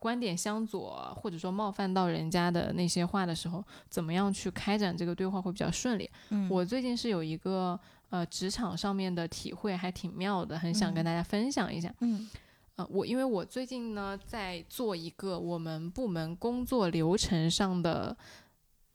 [0.00, 6.10] 观点相左，或者说冒犯到人家的那些话的时候，怎么样去开展这个对话会比较顺利？
[6.30, 7.78] 嗯我最近是有一个
[8.12, 11.92] 呃职场上面的体会，还挺妙的，很想跟大家分享一下。
[12.00, 12.28] 嗯
[12.76, 18.16] 呃，我因为我最近呢在做一个我们部门工作流程上的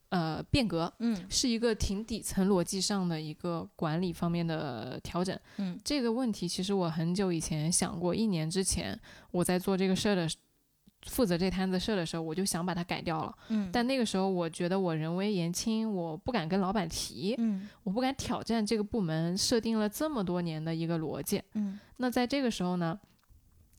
[0.09, 5.37] 呃变革，嗯是一个挺底层逻辑上的一个管理方面的调整。
[5.57, 8.99] 嗯，这个问题其实我很久以前想过，一年之前
[9.31, 10.37] 我在做这个事儿的时
[11.07, 13.35] 负责这摊子事儿的时候，我就想把它改掉了。
[13.49, 21.41] 嗯但那个时候我觉得我人微言轻，我不敢跟老板提，嗯我不敢挑战这个部门设定了这么多年的一个逻辑。
[21.53, 22.99] 嗯那在这个时候呢，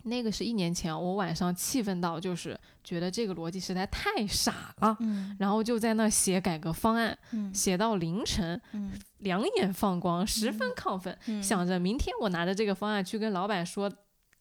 [0.02, 13.90] 那个是一年前，我晚上气愤到就是觉得这个逻辑实在太傻了，嗯然后就在那写改革方案，嗯写到凌晨，嗯两眼放光，十分亢奋，嗯想着明天我拿着这个方案去跟老板说。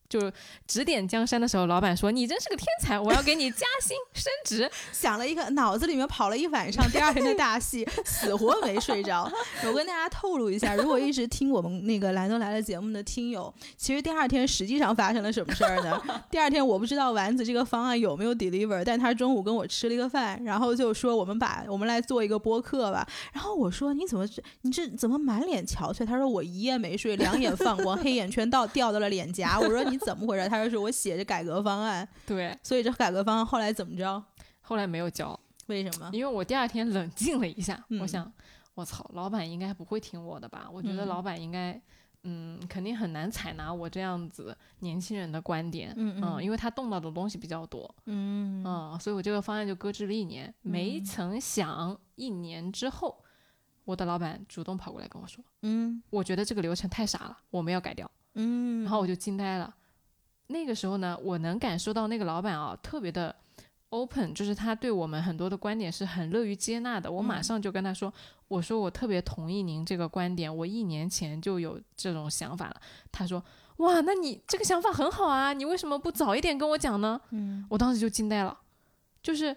[0.09, 0.31] 就
[0.65, 4.69] 指点江山的时候，老板说：“你真是个天才，我要给你加薪 升职。
[4.91, 9.29] 想了一个，脑子里面跑了一晚上第二天的大戏， 死活没睡着。
[9.65, 16.01] 我跟大家透露一下，如果一直听我们那个来都来了节目的听友，其实第二天实际上发生了什么事儿呢？
[16.31, 23.05] 第二天我不知道丸子这个方案有没有 deliver，但他中午跟我吃了一个饭，然后就说我们把我们来做一个播客吧。
[23.33, 26.05] 然后我说你怎么这你这怎么满脸憔悴？
[26.05, 29.59] 他说我一夜没睡，两眼放光，黑眼圈到掉到了脸颊。
[29.59, 30.47] 我说你怎么回事？
[30.49, 34.23] 他说是我写着改革方案， ”对，所以这改革方案后来怎么着？
[34.61, 36.09] 后来没有交，为什么？
[36.13, 38.31] 因为我第二天冷静了一下，嗯我想，
[38.75, 40.69] 我操，老板应该不会听我的吧？
[40.71, 41.79] 我觉得嗯老板应该，
[42.23, 53.23] 嗯，肯定很难采纳我这样子年轻人的观点，嗯嗯因为他动到的东西比较多，嗯嗯，所以我这个方案就搁置了一年，没曾想一年之后。
[53.85, 58.11] 我的老板主动跑过来跟我说，嗯我觉得这个流程太傻了，我们要改掉。
[58.33, 59.73] 嗯，然后我就惊呆了。
[60.47, 63.35] 那个时候呢，我能感受到那个老板啊，特别的
[63.89, 67.11] open，就是他对我们很多的观点是很乐于接纳的。
[67.11, 68.13] 我马上就跟他说
[68.47, 72.81] ：“我说我特别同意您这个观点，我一年前就有这种想法了。”
[73.11, 73.43] 他说
[73.77, 78.57] ：“哇，那你这个想法很好啊，你为什么不早一点跟我讲呢？”嗯我当时就惊呆了，
[79.21, 79.55] 就是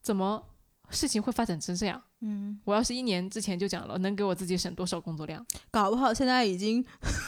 [0.00, 0.44] 怎么
[0.90, 2.02] 事情会发展成这样？
[2.24, 5.44] 嗯，我要是一年之前就讲了，能给我自己省多少工作量？
[5.70, 6.84] 搞不好现在已经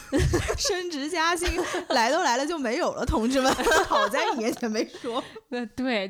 [0.57, 1.47] 升职加薪，
[1.89, 3.53] 来都来了就没有了，同志们，
[3.87, 5.23] 好在一年前没说。
[5.49, 6.09] 那， 对，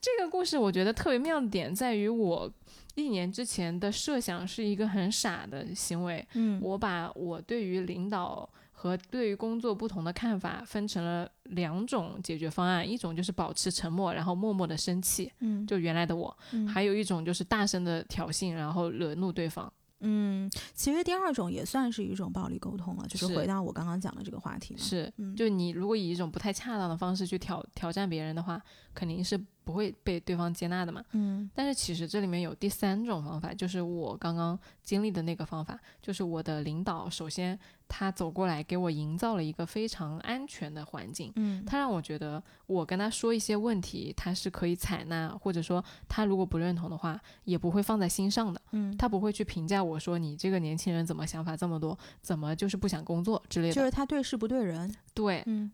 [0.00, 2.52] 这个故事我觉得特别妙的点在于，我
[2.96, 6.26] 一年之前的设想是一个很傻的行为。
[6.34, 8.46] 嗯我把我对于领导
[8.80, 19.70] 和对于工作不同的看法分成了两种解决方案，一种就是保持沉默，然后默默的生气，嗯就原来的我；嗯还有一种就是大声的挑衅，然后惹怒对方。
[20.02, 24.80] 嗯，其实第二种也算是一种暴力沟通了，就是是回到我刚刚讲的这个话题嘛。
[24.80, 28.58] 是，嗯就你如果以一种不太恰当的方式去挑挑战别人的话，
[28.94, 31.04] 肯定是不会被对方接纳的嘛。
[31.12, 31.48] 嗯。
[31.54, 41.64] 但是其实这里面有第三种方法，就是我刚刚经历的那个方法，就是我的领导首先他走过来给我营造了一个非常安全的环境，嗯。
[41.64, 53.74] 他让我觉得我跟他说一些问题，他是可以采纳，或者说他如果不认同的话，也不会放在心上的，嗯，他不会去评价我说你这个年轻人怎么想法这么多，怎么就是不想工作之类的。
[53.74, 54.94] 就是他对事不对人。
[55.12, 55.70] 对，嗯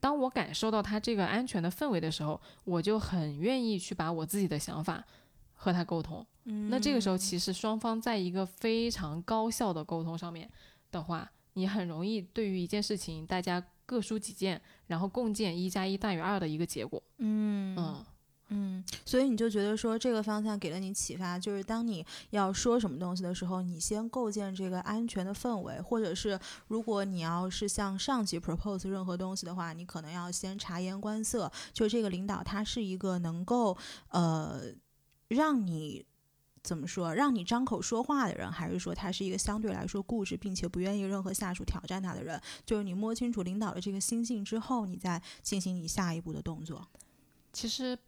[0.00, 5.04] 当我感受到他这个安全的氛围的时候，我就很愿意去把我自己的想法
[5.52, 6.26] 和他沟通。
[6.44, 10.50] 嗯那这个时候，其实双方在一个非常高效的沟通上面
[10.90, 17.02] 的话，你很容易对于一件事情，大家各抒己见，然后共建一加一大于二的一个结果。
[17.18, 18.04] 嗯嗯，
[18.50, 33.76] 嗯，所以你就觉得说这个方向给了你启发，就是当你要说什么东西的时候，你先构建这个安全的氛围，或者是如果你要是向上级 propose 任何东西的话，你可能要先察言观色，就这个领导他是一个能够
[34.10, 34.60] 呃
[35.28, 36.04] 让你。
[36.62, 37.14] 怎么说？
[37.14, 42.38] 让你张口说话的人，还是说他是一个相对来说固执，并且不愿意任何下属挑战他的人？
[42.66, 46.86] 就是你摸清楚领导的这个心性之后，你再进行你下一步的动作。
[47.50, 47.98] 其实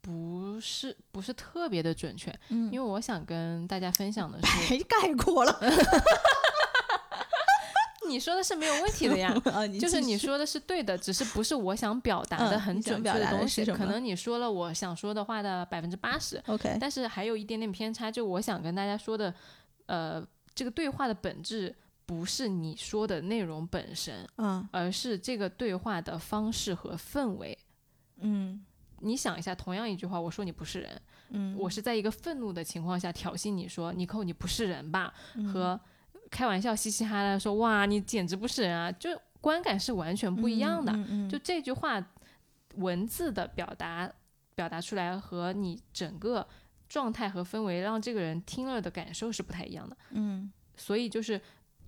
[0.00, 5.60] 不是不是特别的准确，嗯因为我想跟大家分享的是， 白概括了。
[8.08, 9.32] 你说的是没有问题的呀。
[9.54, 18.10] 啊，就是你说的是对的，只是不是我想表达的嗯很准确的东西，可能你说了我想说的话的百分之八十，OK，但是还有一点点偏差。
[18.10, 19.32] 就我想跟大家说的，
[19.86, 21.72] 呃，这个对话的本质
[22.04, 27.56] 不是你说的内容本身，嗯而是这个对话的方式和氛围。
[28.22, 28.64] 嗯
[29.00, 35.80] 你想一下，同样一句话，我说你不是人，嗯，我是在一个愤怒的情况下挑衅你说尼寇你不是人吧，嗯和
[36.30, 39.10] 开玩笑嘻嘻哈哈地说哇你简直不是人啊，就
[39.40, 40.92] 观感是完全不一样的。
[41.28, 42.00] 就这句话
[42.76, 44.10] 文字的表达
[44.54, 46.46] 表达出来和你整个
[46.88, 49.96] 状态和氛围，让这个人听了的感受是不太一样的。
[50.10, 51.40] 嗯所以就是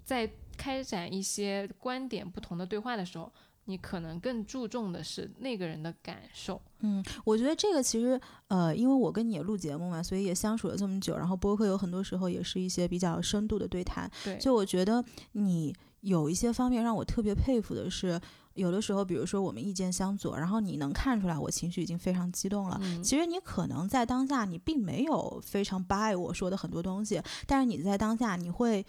[0.05, 3.33] 在开展一些观点不同的对话的时候，
[3.65, 6.61] 你可能更注重的是那个人的感受。
[6.81, 14.11] 嗯，我觉得这个其实呃，因为我跟你也录节目嘛，所以也相处了这么久，然后播客有很多时候也是一些比较深度的对谈。
[14.25, 18.21] 对，就我觉得你有一些方面让我特别佩服的是，
[18.55, 22.77] 有的时候比如说我们意见相左，然后你能看出来我情绪已经非常激动了。
[22.83, 28.85] 嗯，其实你可能在当下你并没有非常 buy 我说的很多东西，但是你在当下你会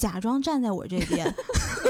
[0.00, 1.32] 假装站在我这边，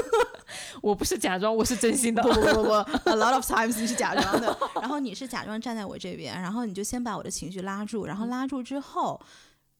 [0.83, 2.29] 我不是假装，我是真心的不。
[2.29, 2.71] 不不 不
[3.09, 9.19] ，a lot of times 你是假装的，然后你是假装站在我这边，然后你就先把我的情绪拉住，然后拉住之后。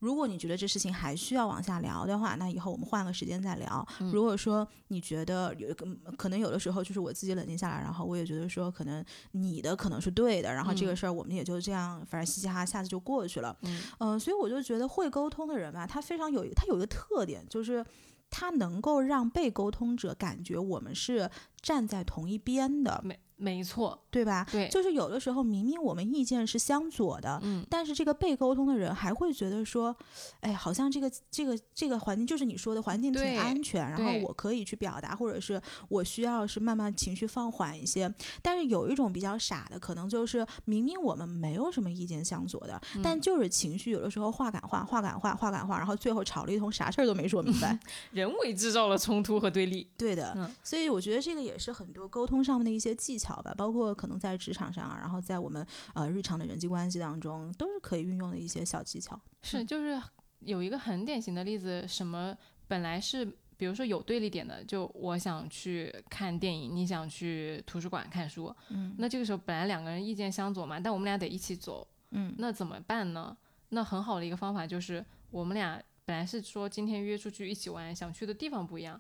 [0.01, 3.87] 如果你觉得这事情还需要往下聊的话，那以后我们换个时间再聊。
[3.99, 5.85] 嗯如果说你觉得有个
[6.17, 13.55] 可能有的时候就是我自己冷静下来，然后我也觉得说可能你的可能是对的，然后这个嗯事儿我们也就这样，反正嘻嘻哈哈，下次就过去了。
[13.61, 17.85] 嗯嗯、所以我就觉得会沟通的人吧，他非常有他有一个特点，就是
[18.31, 21.29] 它能够让被沟通者感觉我们是
[21.61, 23.03] 站在同一边的，
[23.41, 24.45] 没错，对吧？
[24.51, 29.95] 对，就是有的时候明明我们意见是相左的，嗯但是这个被沟通的人还会觉得说，
[30.41, 38.13] 哎，好像这个这个这个环境就是你说的环境挺安全，然后我可以去表达，或者是我需要是慢慢情绪放缓一些。
[38.43, 47.79] 但是有一种比较傻的，可能就是明明我们没有什么意见相左的，嗯但就是情绪有的时候话赶话，话赶话，话赶话，然后最后吵了一通，啥事儿都没说明白。
[48.11, 49.87] 人为制造了冲突和对立。
[49.97, 55.63] 对的，嗯所以我觉得这个也是很多沟通上面的一些技巧吧，包括可能在职场上啊，然后在我们
[55.93, 59.19] 呃日常的人际关系当中，都是可以运用的一些小技巧。
[59.43, 60.01] 是，就是
[60.39, 62.35] 有一个很典型的例子，什么
[62.67, 63.23] 本来是
[63.57, 73.37] 比如说有对立点的，就我想去看电影，你想去图书馆看书，嗯，那这个时候本来两个人意见相左嘛，但我们俩得一起走，嗯，那怎么办呢？
[73.69, 78.99] 那很好的一个方法就是我们俩本来是说今天约出去一起玩，想去的地方不一样，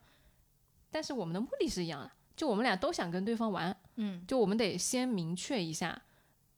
[0.91, 6.01] 但是我们的目的是一样的，就我们俩都想跟对方玩，嗯，就我们得先明确一下。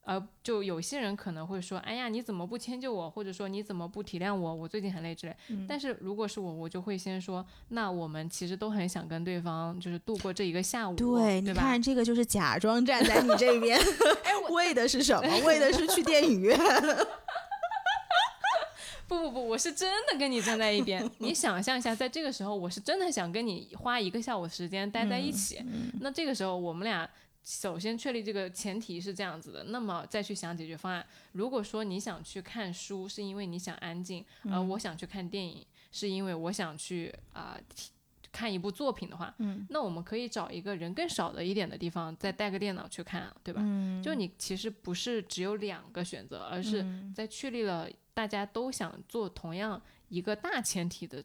[0.06, 5.34] 呃，就有些人可能会说，哎呀，你怎么不迁就我，或者说你怎么不体谅我，我最近很累之类。
[5.48, 11.62] 嗯但是如果是我，我就会先说，那我们其实都很想跟对方就是度过这一个下午，对，你对吧？
[11.62, 13.80] 看这个就是假装站在你这边
[14.52, 15.40] 为的是什么？
[15.48, 16.60] 为的是去电影院。
[19.08, 21.08] 不不不，我是真的跟你站在一边。
[21.20, 25.58] 你 想象一下，在这个时候，我是真的想跟你花一个下午时间待在一起。
[25.66, 27.08] 嗯那这个时候，我们俩
[27.44, 31.06] 首先确立这个前提是这样子的，那么再去想解决方案。
[31.34, 37.60] 如果说你想去看书，是因为你想安静，而嗯我想去看电影，是因为我想去啊、
[38.32, 43.62] 看一部作品的话，嗯，那我们可以找一个人更少的一点的地方，再带个电脑去看啊，对吧？
[43.64, 51.24] 嗯，就你其实不是只有两个选择，而是嗯在确立了大家都想做同样一个大前提的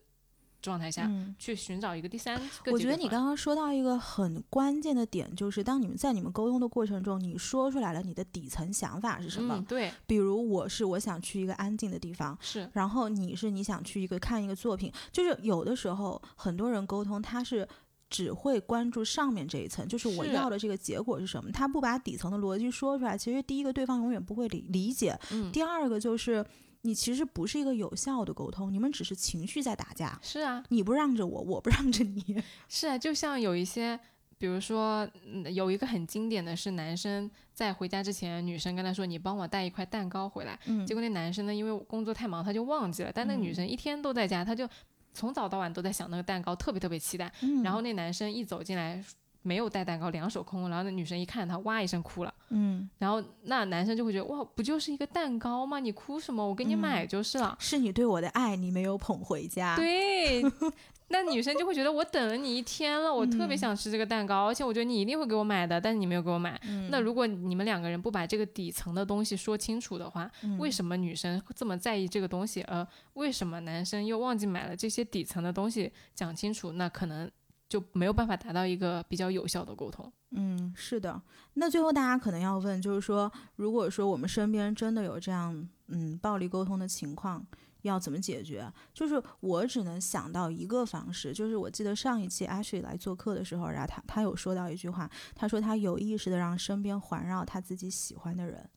[0.61, 2.73] 状态下，嗯去寻找一个第三个。
[2.73, 9.57] 我觉得你刚刚说到一个很关键的点，就是当你们在你们沟通的过程中，你说出来了你的底层想法是什么。
[9.57, 17.69] 嗯、对，比如我是我想去一个安静的地方，是然后你是你想去一个看一个作品，就是有的时候很多人沟通他是。
[18.11, 23.19] 只会关注上面这一层，就是我要的这个结果是什么，他不把底层的逻辑说出来。
[23.19, 26.43] 其实第一个，对方永远不会理理解；嗯，第二个就是
[26.89, 32.43] 你其实不是一个有效的沟通，你们只是情绪在打架，是啊，你不让着我，我不让着你。
[32.67, 34.01] 是啊，就像有一些。
[34.41, 43.11] 比如说，嗯有一个很经典的是，男生在回家之前，女生跟他说：“你帮我带一块蛋糕回来。”嗯结果那男生呢，因为工作太忙，他就忘记了。
[43.13, 44.69] 但那女生一天都在家，他就
[45.13, 47.29] 从早到晚都在想那个蛋糕，特别特别期待。
[47.41, 49.05] 嗯然后那男生一走进来，
[49.43, 50.71] 没有带蛋糕，两手空空。
[50.71, 52.35] 然后那女生一看他，哇一声哭了。
[52.51, 55.79] 嗯，然后那男生就会觉得，哇，不就是一个蛋糕吗？
[55.79, 56.47] 你哭什么？
[56.47, 57.57] 我给你买就是了。
[57.61, 60.43] 是你对我的爱，你没有捧回家。，对，
[61.11, 66.59] 那女生就会觉得我等了你一天了，我特别想吃这个蛋糕，而且我觉得你一定会给我买的，但是你没有给我买。
[66.91, 75.91] 那如果你们两个人不把这个底层的东西说清楚的话，为什么女生这么在意这个东西，而为什么男生又忘记买了这些底层的东西？
[76.15, 77.31] 讲清楚，那可能
[77.69, 80.11] 就没有办法达到一个比较有效的沟通。
[80.31, 81.21] 嗯，是的。
[81.55, 87.47] 那最后大家可能要问，就是说，如果说我们身边真的有这样嗯暴力沟通的情况，
[87.83, 88.71] 要怎么解决？
[88.93, 98.69] 就是我只能想到一个方式，就是我记得上一期 Ashley 来做客的时候，然后他他有说到一句话，他说他有意识的让身边环绕他自己喜欢的人。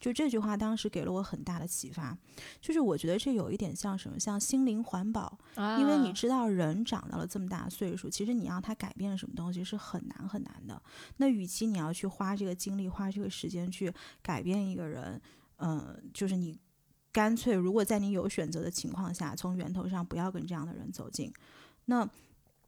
[0.00, 2.16] 就这句话当时给了我很大的启发，
[2.60, 10.82] 就是我觉得这有一点像什么，像心灵环保，啊因为你知道人长到了这么大岁数，其实你让他改变什么东西是很难很难的。
[11.18, 13.92] 那与其你要去花这个精力、花这个时间去
[14.22, 15.20] 改变一个人，
[15.58, 16.58] 嗯、就是你
[17.12, 21.30] 干脆如果在你有选择的情况下，从源头上不要跟这样的人走近。
[21.84, 22.08] 那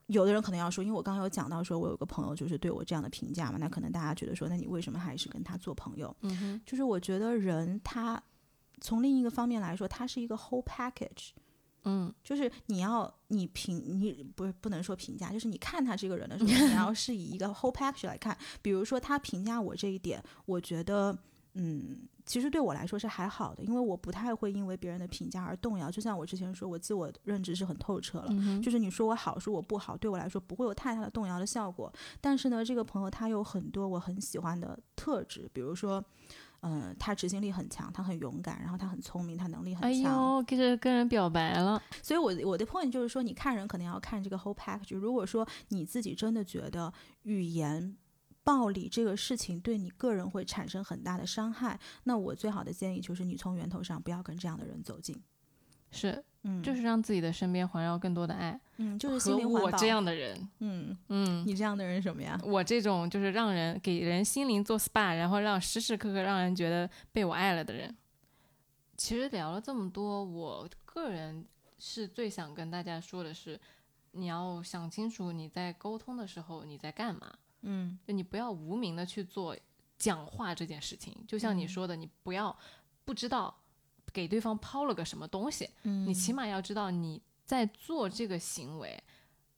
[0.07, 6.15] 有的人可能要说，因为我刚刚有讲到说，我有个朋友就是对我这样的评价嘛，那可能大家觉得说，那你为什么还是跟他做朋友？
[6.23, 8.23] 嗯哼，就是我觉得人他
[8.81, 11.31] 从另一个方面来说，他是一个 whole package。
[11.85, 18.39] 嗯，就是你要你评你不是不能说评价，就是你看他这个人的时候， 你要是以一个 whole package 来看。
[18.63, 21.19] 比如说他评价我这一点，我觉得
[21.55, 25.91] 嗯，其实对我来说是还好的，因为我不太会因为别人的评价而动摇。
[25.91, 31.93] 就像我之前说，我自我认知是很透彻了，嗯就是你说我好，说我不好，对我来说不会有太大的动摇的效果。
[32.21, 36.03] 但是呢，这个朋友他有很多我很喜欢的特质，比如说。
[36.65, 40.37] 嗯，他执行力很强，他很勇敢，然后他很聪明，他能力很哎强。
[40.37, 44.97] 呦，跟着跟人表白了，所以我我的 point 就是说，你看人可能要看这个 whole package。
[44.97, 46.93] 如果说你自己真的觉得
[47.25, 47.97] 语言
[48.45, 55.21] 暴力这个事情对你个人会产生很大的伤害，那我最好的建议就是你从源头上不要跟这样的人走近。
[55.91, 59.63] 是，嗯，就是让自己的身边环绕更多的爱，嗯，就是和心灵环。
[59.63, 62.41] 我这，样的人，嗯，嗯，你这样的人什么呀？
[62.45, 67.95] 我这种就是让人给人心灵做 SPA，然后让时时刻刻让人觉得被我爱了的人。
[68.97, 71.47] 其实聊了这么多，我个人
[71.79, 73.61] 是最想跟大家说的是，
[74.13, 79.57] 你要想清楚你在沟通的时候你在干嘛，嗯就你不要无名的去做
[79.99, 81.17] 讲话这件事情。
[81.27, 82.57] 就像你说的，你不要
[83.05, 83.55] 不知道
[84.13, 89.03] 给对方抛了个什么东西，嗯你起码要知道你在做这个行为，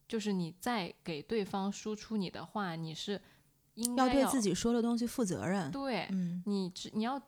[0.07, 3.21] 就是你在给对方输出你的话，你是
[3.75, 5.71] 应该要对自己说的东西负责任。
[5.71, 7.21] 对，嗯你只你要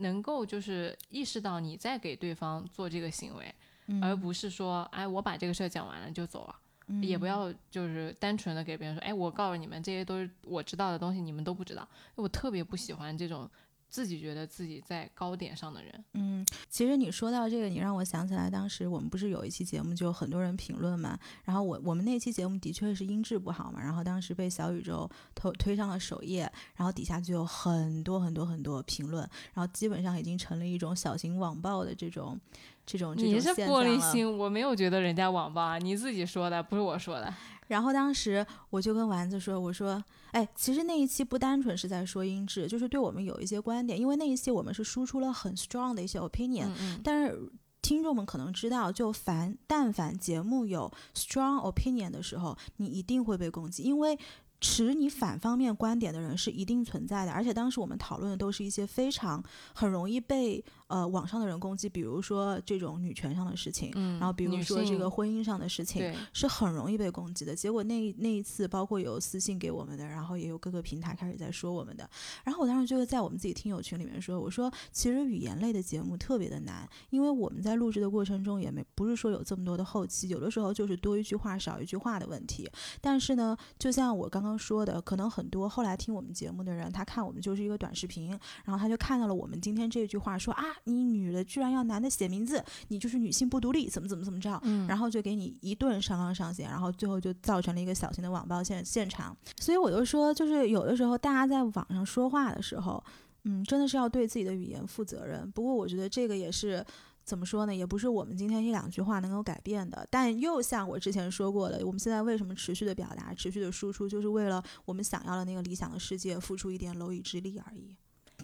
[0.00, 3.54] 能够就是意识到你在给对方做这个行为，
[4.02, 6.60] 而不是说，哎，我把这个事儿讲完了就走了。
[7.00, 11.86] 也不要就是单纯的给别人说，哎，我告诉你们，这些都是我知道的东西，你们都不知道。
[12.14, 13.48] 我特别不喜欢这种。
[13.94, 21.16] 自己觉得自己在高点上的人，嗯，其实你说到这个，你让我想起来，当时我们不是有一期节目，就很多人评论嘛。
[21.44, 26.40] 然后我我们那期节目的确是音质不好嘛，然后当时被小宇宙推推上了首页，
[26.74, 29.22] 然后底下就有很多很多很多评论，
[29.52, 32.36] 然后基本上已经成了一种小型网暴的这种
[32.84, 33.14] 这种。
[33.16, 37.32] 你是玻璃心，我没有觉得人家网暴啊，你自己说的，不是我说的。
[37.66, 40.02] 然后当时我就跟丸子说：“我说，
[40.32, 46.68] 哎，其实那一期不单纯是在说音质，就是对我们有一些观点，因为那一期我们是输出了很 strong 的一些 opinion，
[47.02, 47.38] 但是
[47.82, 54.18] 听众们可能知道，就凡但凡节目有 strong opinion 的时候，你一定会被攻击，因为。”
[54.64, 59.44] 持你反方面观点的人是一定存在的，而且当时我们讨论的都是一些非常
[59.74, 67.54] 很容易被呃网上的人攻击，比如说这种女权上的事情，嗯，然后比如说这个婚姻上的事情，是很容易被攻击的。
[67.54, 72.08] 结果那那一次，包括有私信给我们的，然后也有各个平台开始在说我们的，
[72.42, 82.66] 然后我当时就是在我们自己听友群里面说，我说其实语言类的节目特别的难，因为我们在录制的过程中也没不是说有这么多的后期，有的时候就是多一句话少一句话的问题。
[83.02, 84.53] 但是呢，就像我刚刚。
[84.58, 88.30] 说的可能很多，后来听我们节目的人，他看我们就是一个短视频，
[88.64, 99.36] 然后他就看到了我们今天这句话，说啊，你女的居然要男的写名字，你就是女性不独立，怎么怎么怎么着，嗯，然后就给你一顿上纲上线，然后最后就造成了一个小型的网暴现现场。
[99.60, 103.02] 所以我就说，就是有的时候大家在网上说话的时候，
[103.44, 105.50] 嗯，真的是要对自己的语言负责任。
[105.52, 106.84] 不过我觉得这个也是。
[107.24, 107.74] 怎么说呢？
[107.74, 110.06] 也不是我们今天一两句话能够改变的。
[110.10, 117.96] 但又像我之前说过的，我们现在为什么持续的表达、持续的输出，就是为了我们想要的那个理想的世界付出一点蝼蚁之力而已。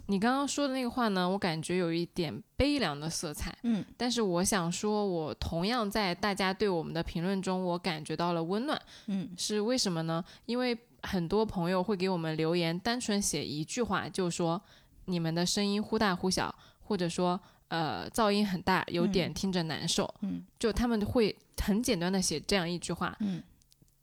[0.07, 3.55] 你刚刚说的那个话呢，我感觉有一点悲凉的色彩。
[3.61, 8.81] 嗯，但是我想说，我同样在大家对我们的评论中，我感觉到了温暖。
[9.05, 10.23] 嗯，是为什么呢？
[10.47, 14.59] 因为很多朋友会给我们留言，单纯写一句话，就说
[15.05, 17.39] 你们的声音忽大忽小，或者说。
[17.71, 20.13] 呃，噪音很大，有点听着难受。
[20.19, 23.15] 嗯，就他们会很简单的写这样一句话。
[23.21, 23.41] 嗯，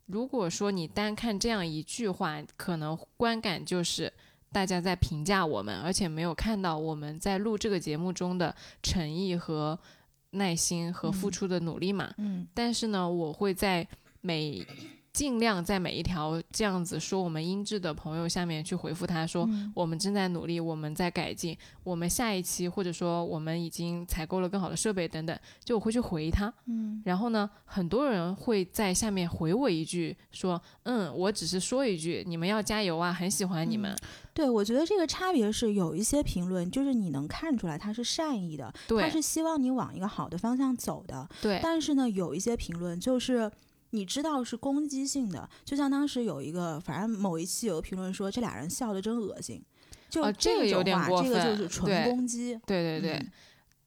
[0.06, 4.10] 如果说你单看这样一句话，可能观感就是
[4.50, 9.78] 大家在评价我们，而且没有看到我们在录这个节目中的诚意和
[10.30, 12.14] 耐心和付出的努力嘛。
[12.16, 13.86] 嗯，但是呢，我会在
[14.22, 14.66] 每。
[15.18, 26.54] 尽量在每一条这样子说我们音质的朋友下面去回复他说我们正在努力，我们在改进，我们下一期或者说我们已经采购了更好的设备等等，就我会去回他。
[26.66, 33.96] 嗯，然后呢，很多人会在下面回我一句说，嗯，我只是说一句，你们要加油啊，很喜欢你们。
[34.32, 41.28] 对，我觉得这个差别是有一些评论，就是你能看出来他是善意的，他是希望你往一个好的方向走的。
[41.42, 43.50] 对，但是呢，有一些评论就是。
[43.91, 49.62] 你知道是攻击性的，就像当时有一个，反正某一期有个评论说这俩人笑的真恶心，
[50.11, 52.55] 就这个有点过分，这个就是纯攻击。
[52.66, 53.26] 对对对，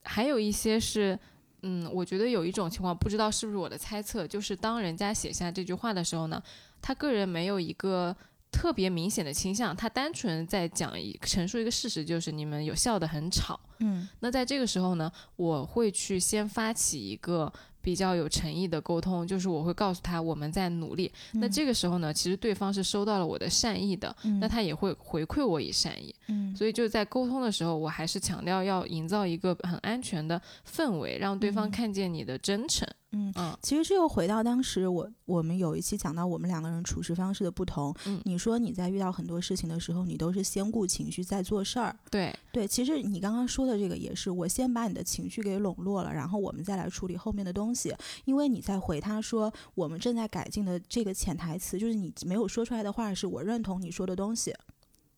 [0.02, 1.16] 还有一些是，
[1.62, 6.42] 嗯，我觉得有一种情况，不知道是不是我的猜测，就是当人家写下这句话的时候呢，
[6.80, 8.16] 他个人没有一个
[8.50, 13.60] 特别明显的倾向，他单纯在讲一陈述一个事实，就是你们有笑的很吵。
[13.78, 17.52] 嗯，那在这个时候呢，我会去先发起一个。
[17.82, 21.12] 比较有诚意的沟通，就是我会告诉他我们在努力。
[21.32, 26.14] 那这个时候呢，其实对方是收到了我的善意的，那他也会回馈我以善意。
[26.28, 32.86] 嗯，所以就在沟通的时候，我还是强调要营造一个很安全的氛围，让对方看见你的真诚。
[32.88, 33.01] 嗯
[33.60, 37.94] 其实这又回到当时我我们有一期讲到我们两个人处事方式的不同。
[38.06, 41.94] 嗯，你说你在遇到很多事情的时候，你都是先顾情绪再做事儿。
[42.10, 47.94] 对对，其实你刚刚说的这个也是，我先把你的情绪给笼络了，然后我们再来处理后面的东西。
[48.24, 54.54] 因为你在回他说我们正在改进的这个潜台词，就是你没有说出来的话，是我认同你说的东西。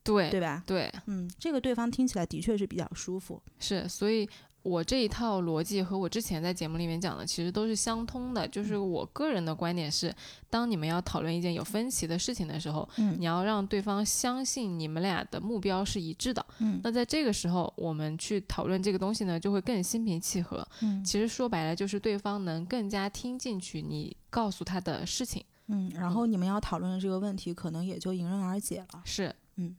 [0.03, 0.63] 对对吧？
[0.67, 3.41] 对，嗯，这个对方听起来的确是比较舒服。
[3.59, 4.29] 是，所以。
[4.65, 10.13] 我这一套逻辑和我之前在节目里面讲的其实都是相通的，就是我个人的观点是，
[10.49, 29.77] 当你们要讨论一件有分歧的事情的时候，嗯，你要让对方相信你们俩的目标是一致的，嗯，那在这个时候我们去讨论这个东西呢，就会更心平气和，嗯，其实说白了就是对方能更加听进去你告诉他的事情，嗯，然后你们要讨论的这个问题可能也就迎刃而解了，是，嗯。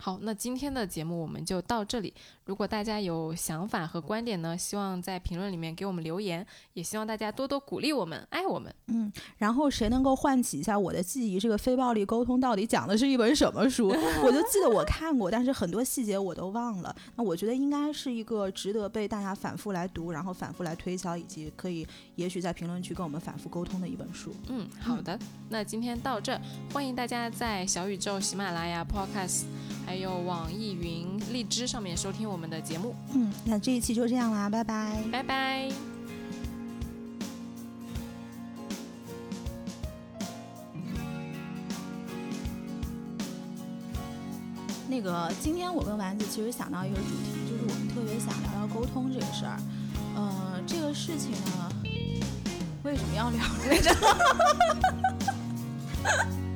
[0.00, 2.14] 好，那今天的节目我们就到这里。
[2.46, 8.74] 如果大家有想法和观点呢，希望在评论里面给我们留言，也希望大家多多鼓励我们，爱我们。
[8.86, 11.38] 嗯，然后谁能够唤起一下我的记忆？
[11.38, 13.88] 这个非暴力沟通到底讲的是一本什么书？
[14.24, 16.96] 我就记得我看过，但是很多细节我都忘了。
[17.16, 21.86] 那我觉得应该是一个值得被大家反复来读，然后反复来推敲，以及可以
[22.16, 24.34] 也许在评论区跟我们反复沟通的一本书。
[24.48, 25.16] 嗯，好的，
[25.50, 26.40] 那今天到这，
[26.72, 29.44] 欢迎大家在小宇宙、喜马拉雅、Podcast。
[29.90, 32.94] 还有网易云、荔枝上面收听我们的节目。
[33.12, 35.68] 嗯，那这一期就这样啦，拜拜，拜拜。
[44.88, 49.58] 那个，今天我跟丸子其实想到一个主题，就是我们特别想聊聊沟通这个事儿。
[50.14, 51.72] 呃，这个事情呢，
[52.84, 53.92] 为什么要聊来着？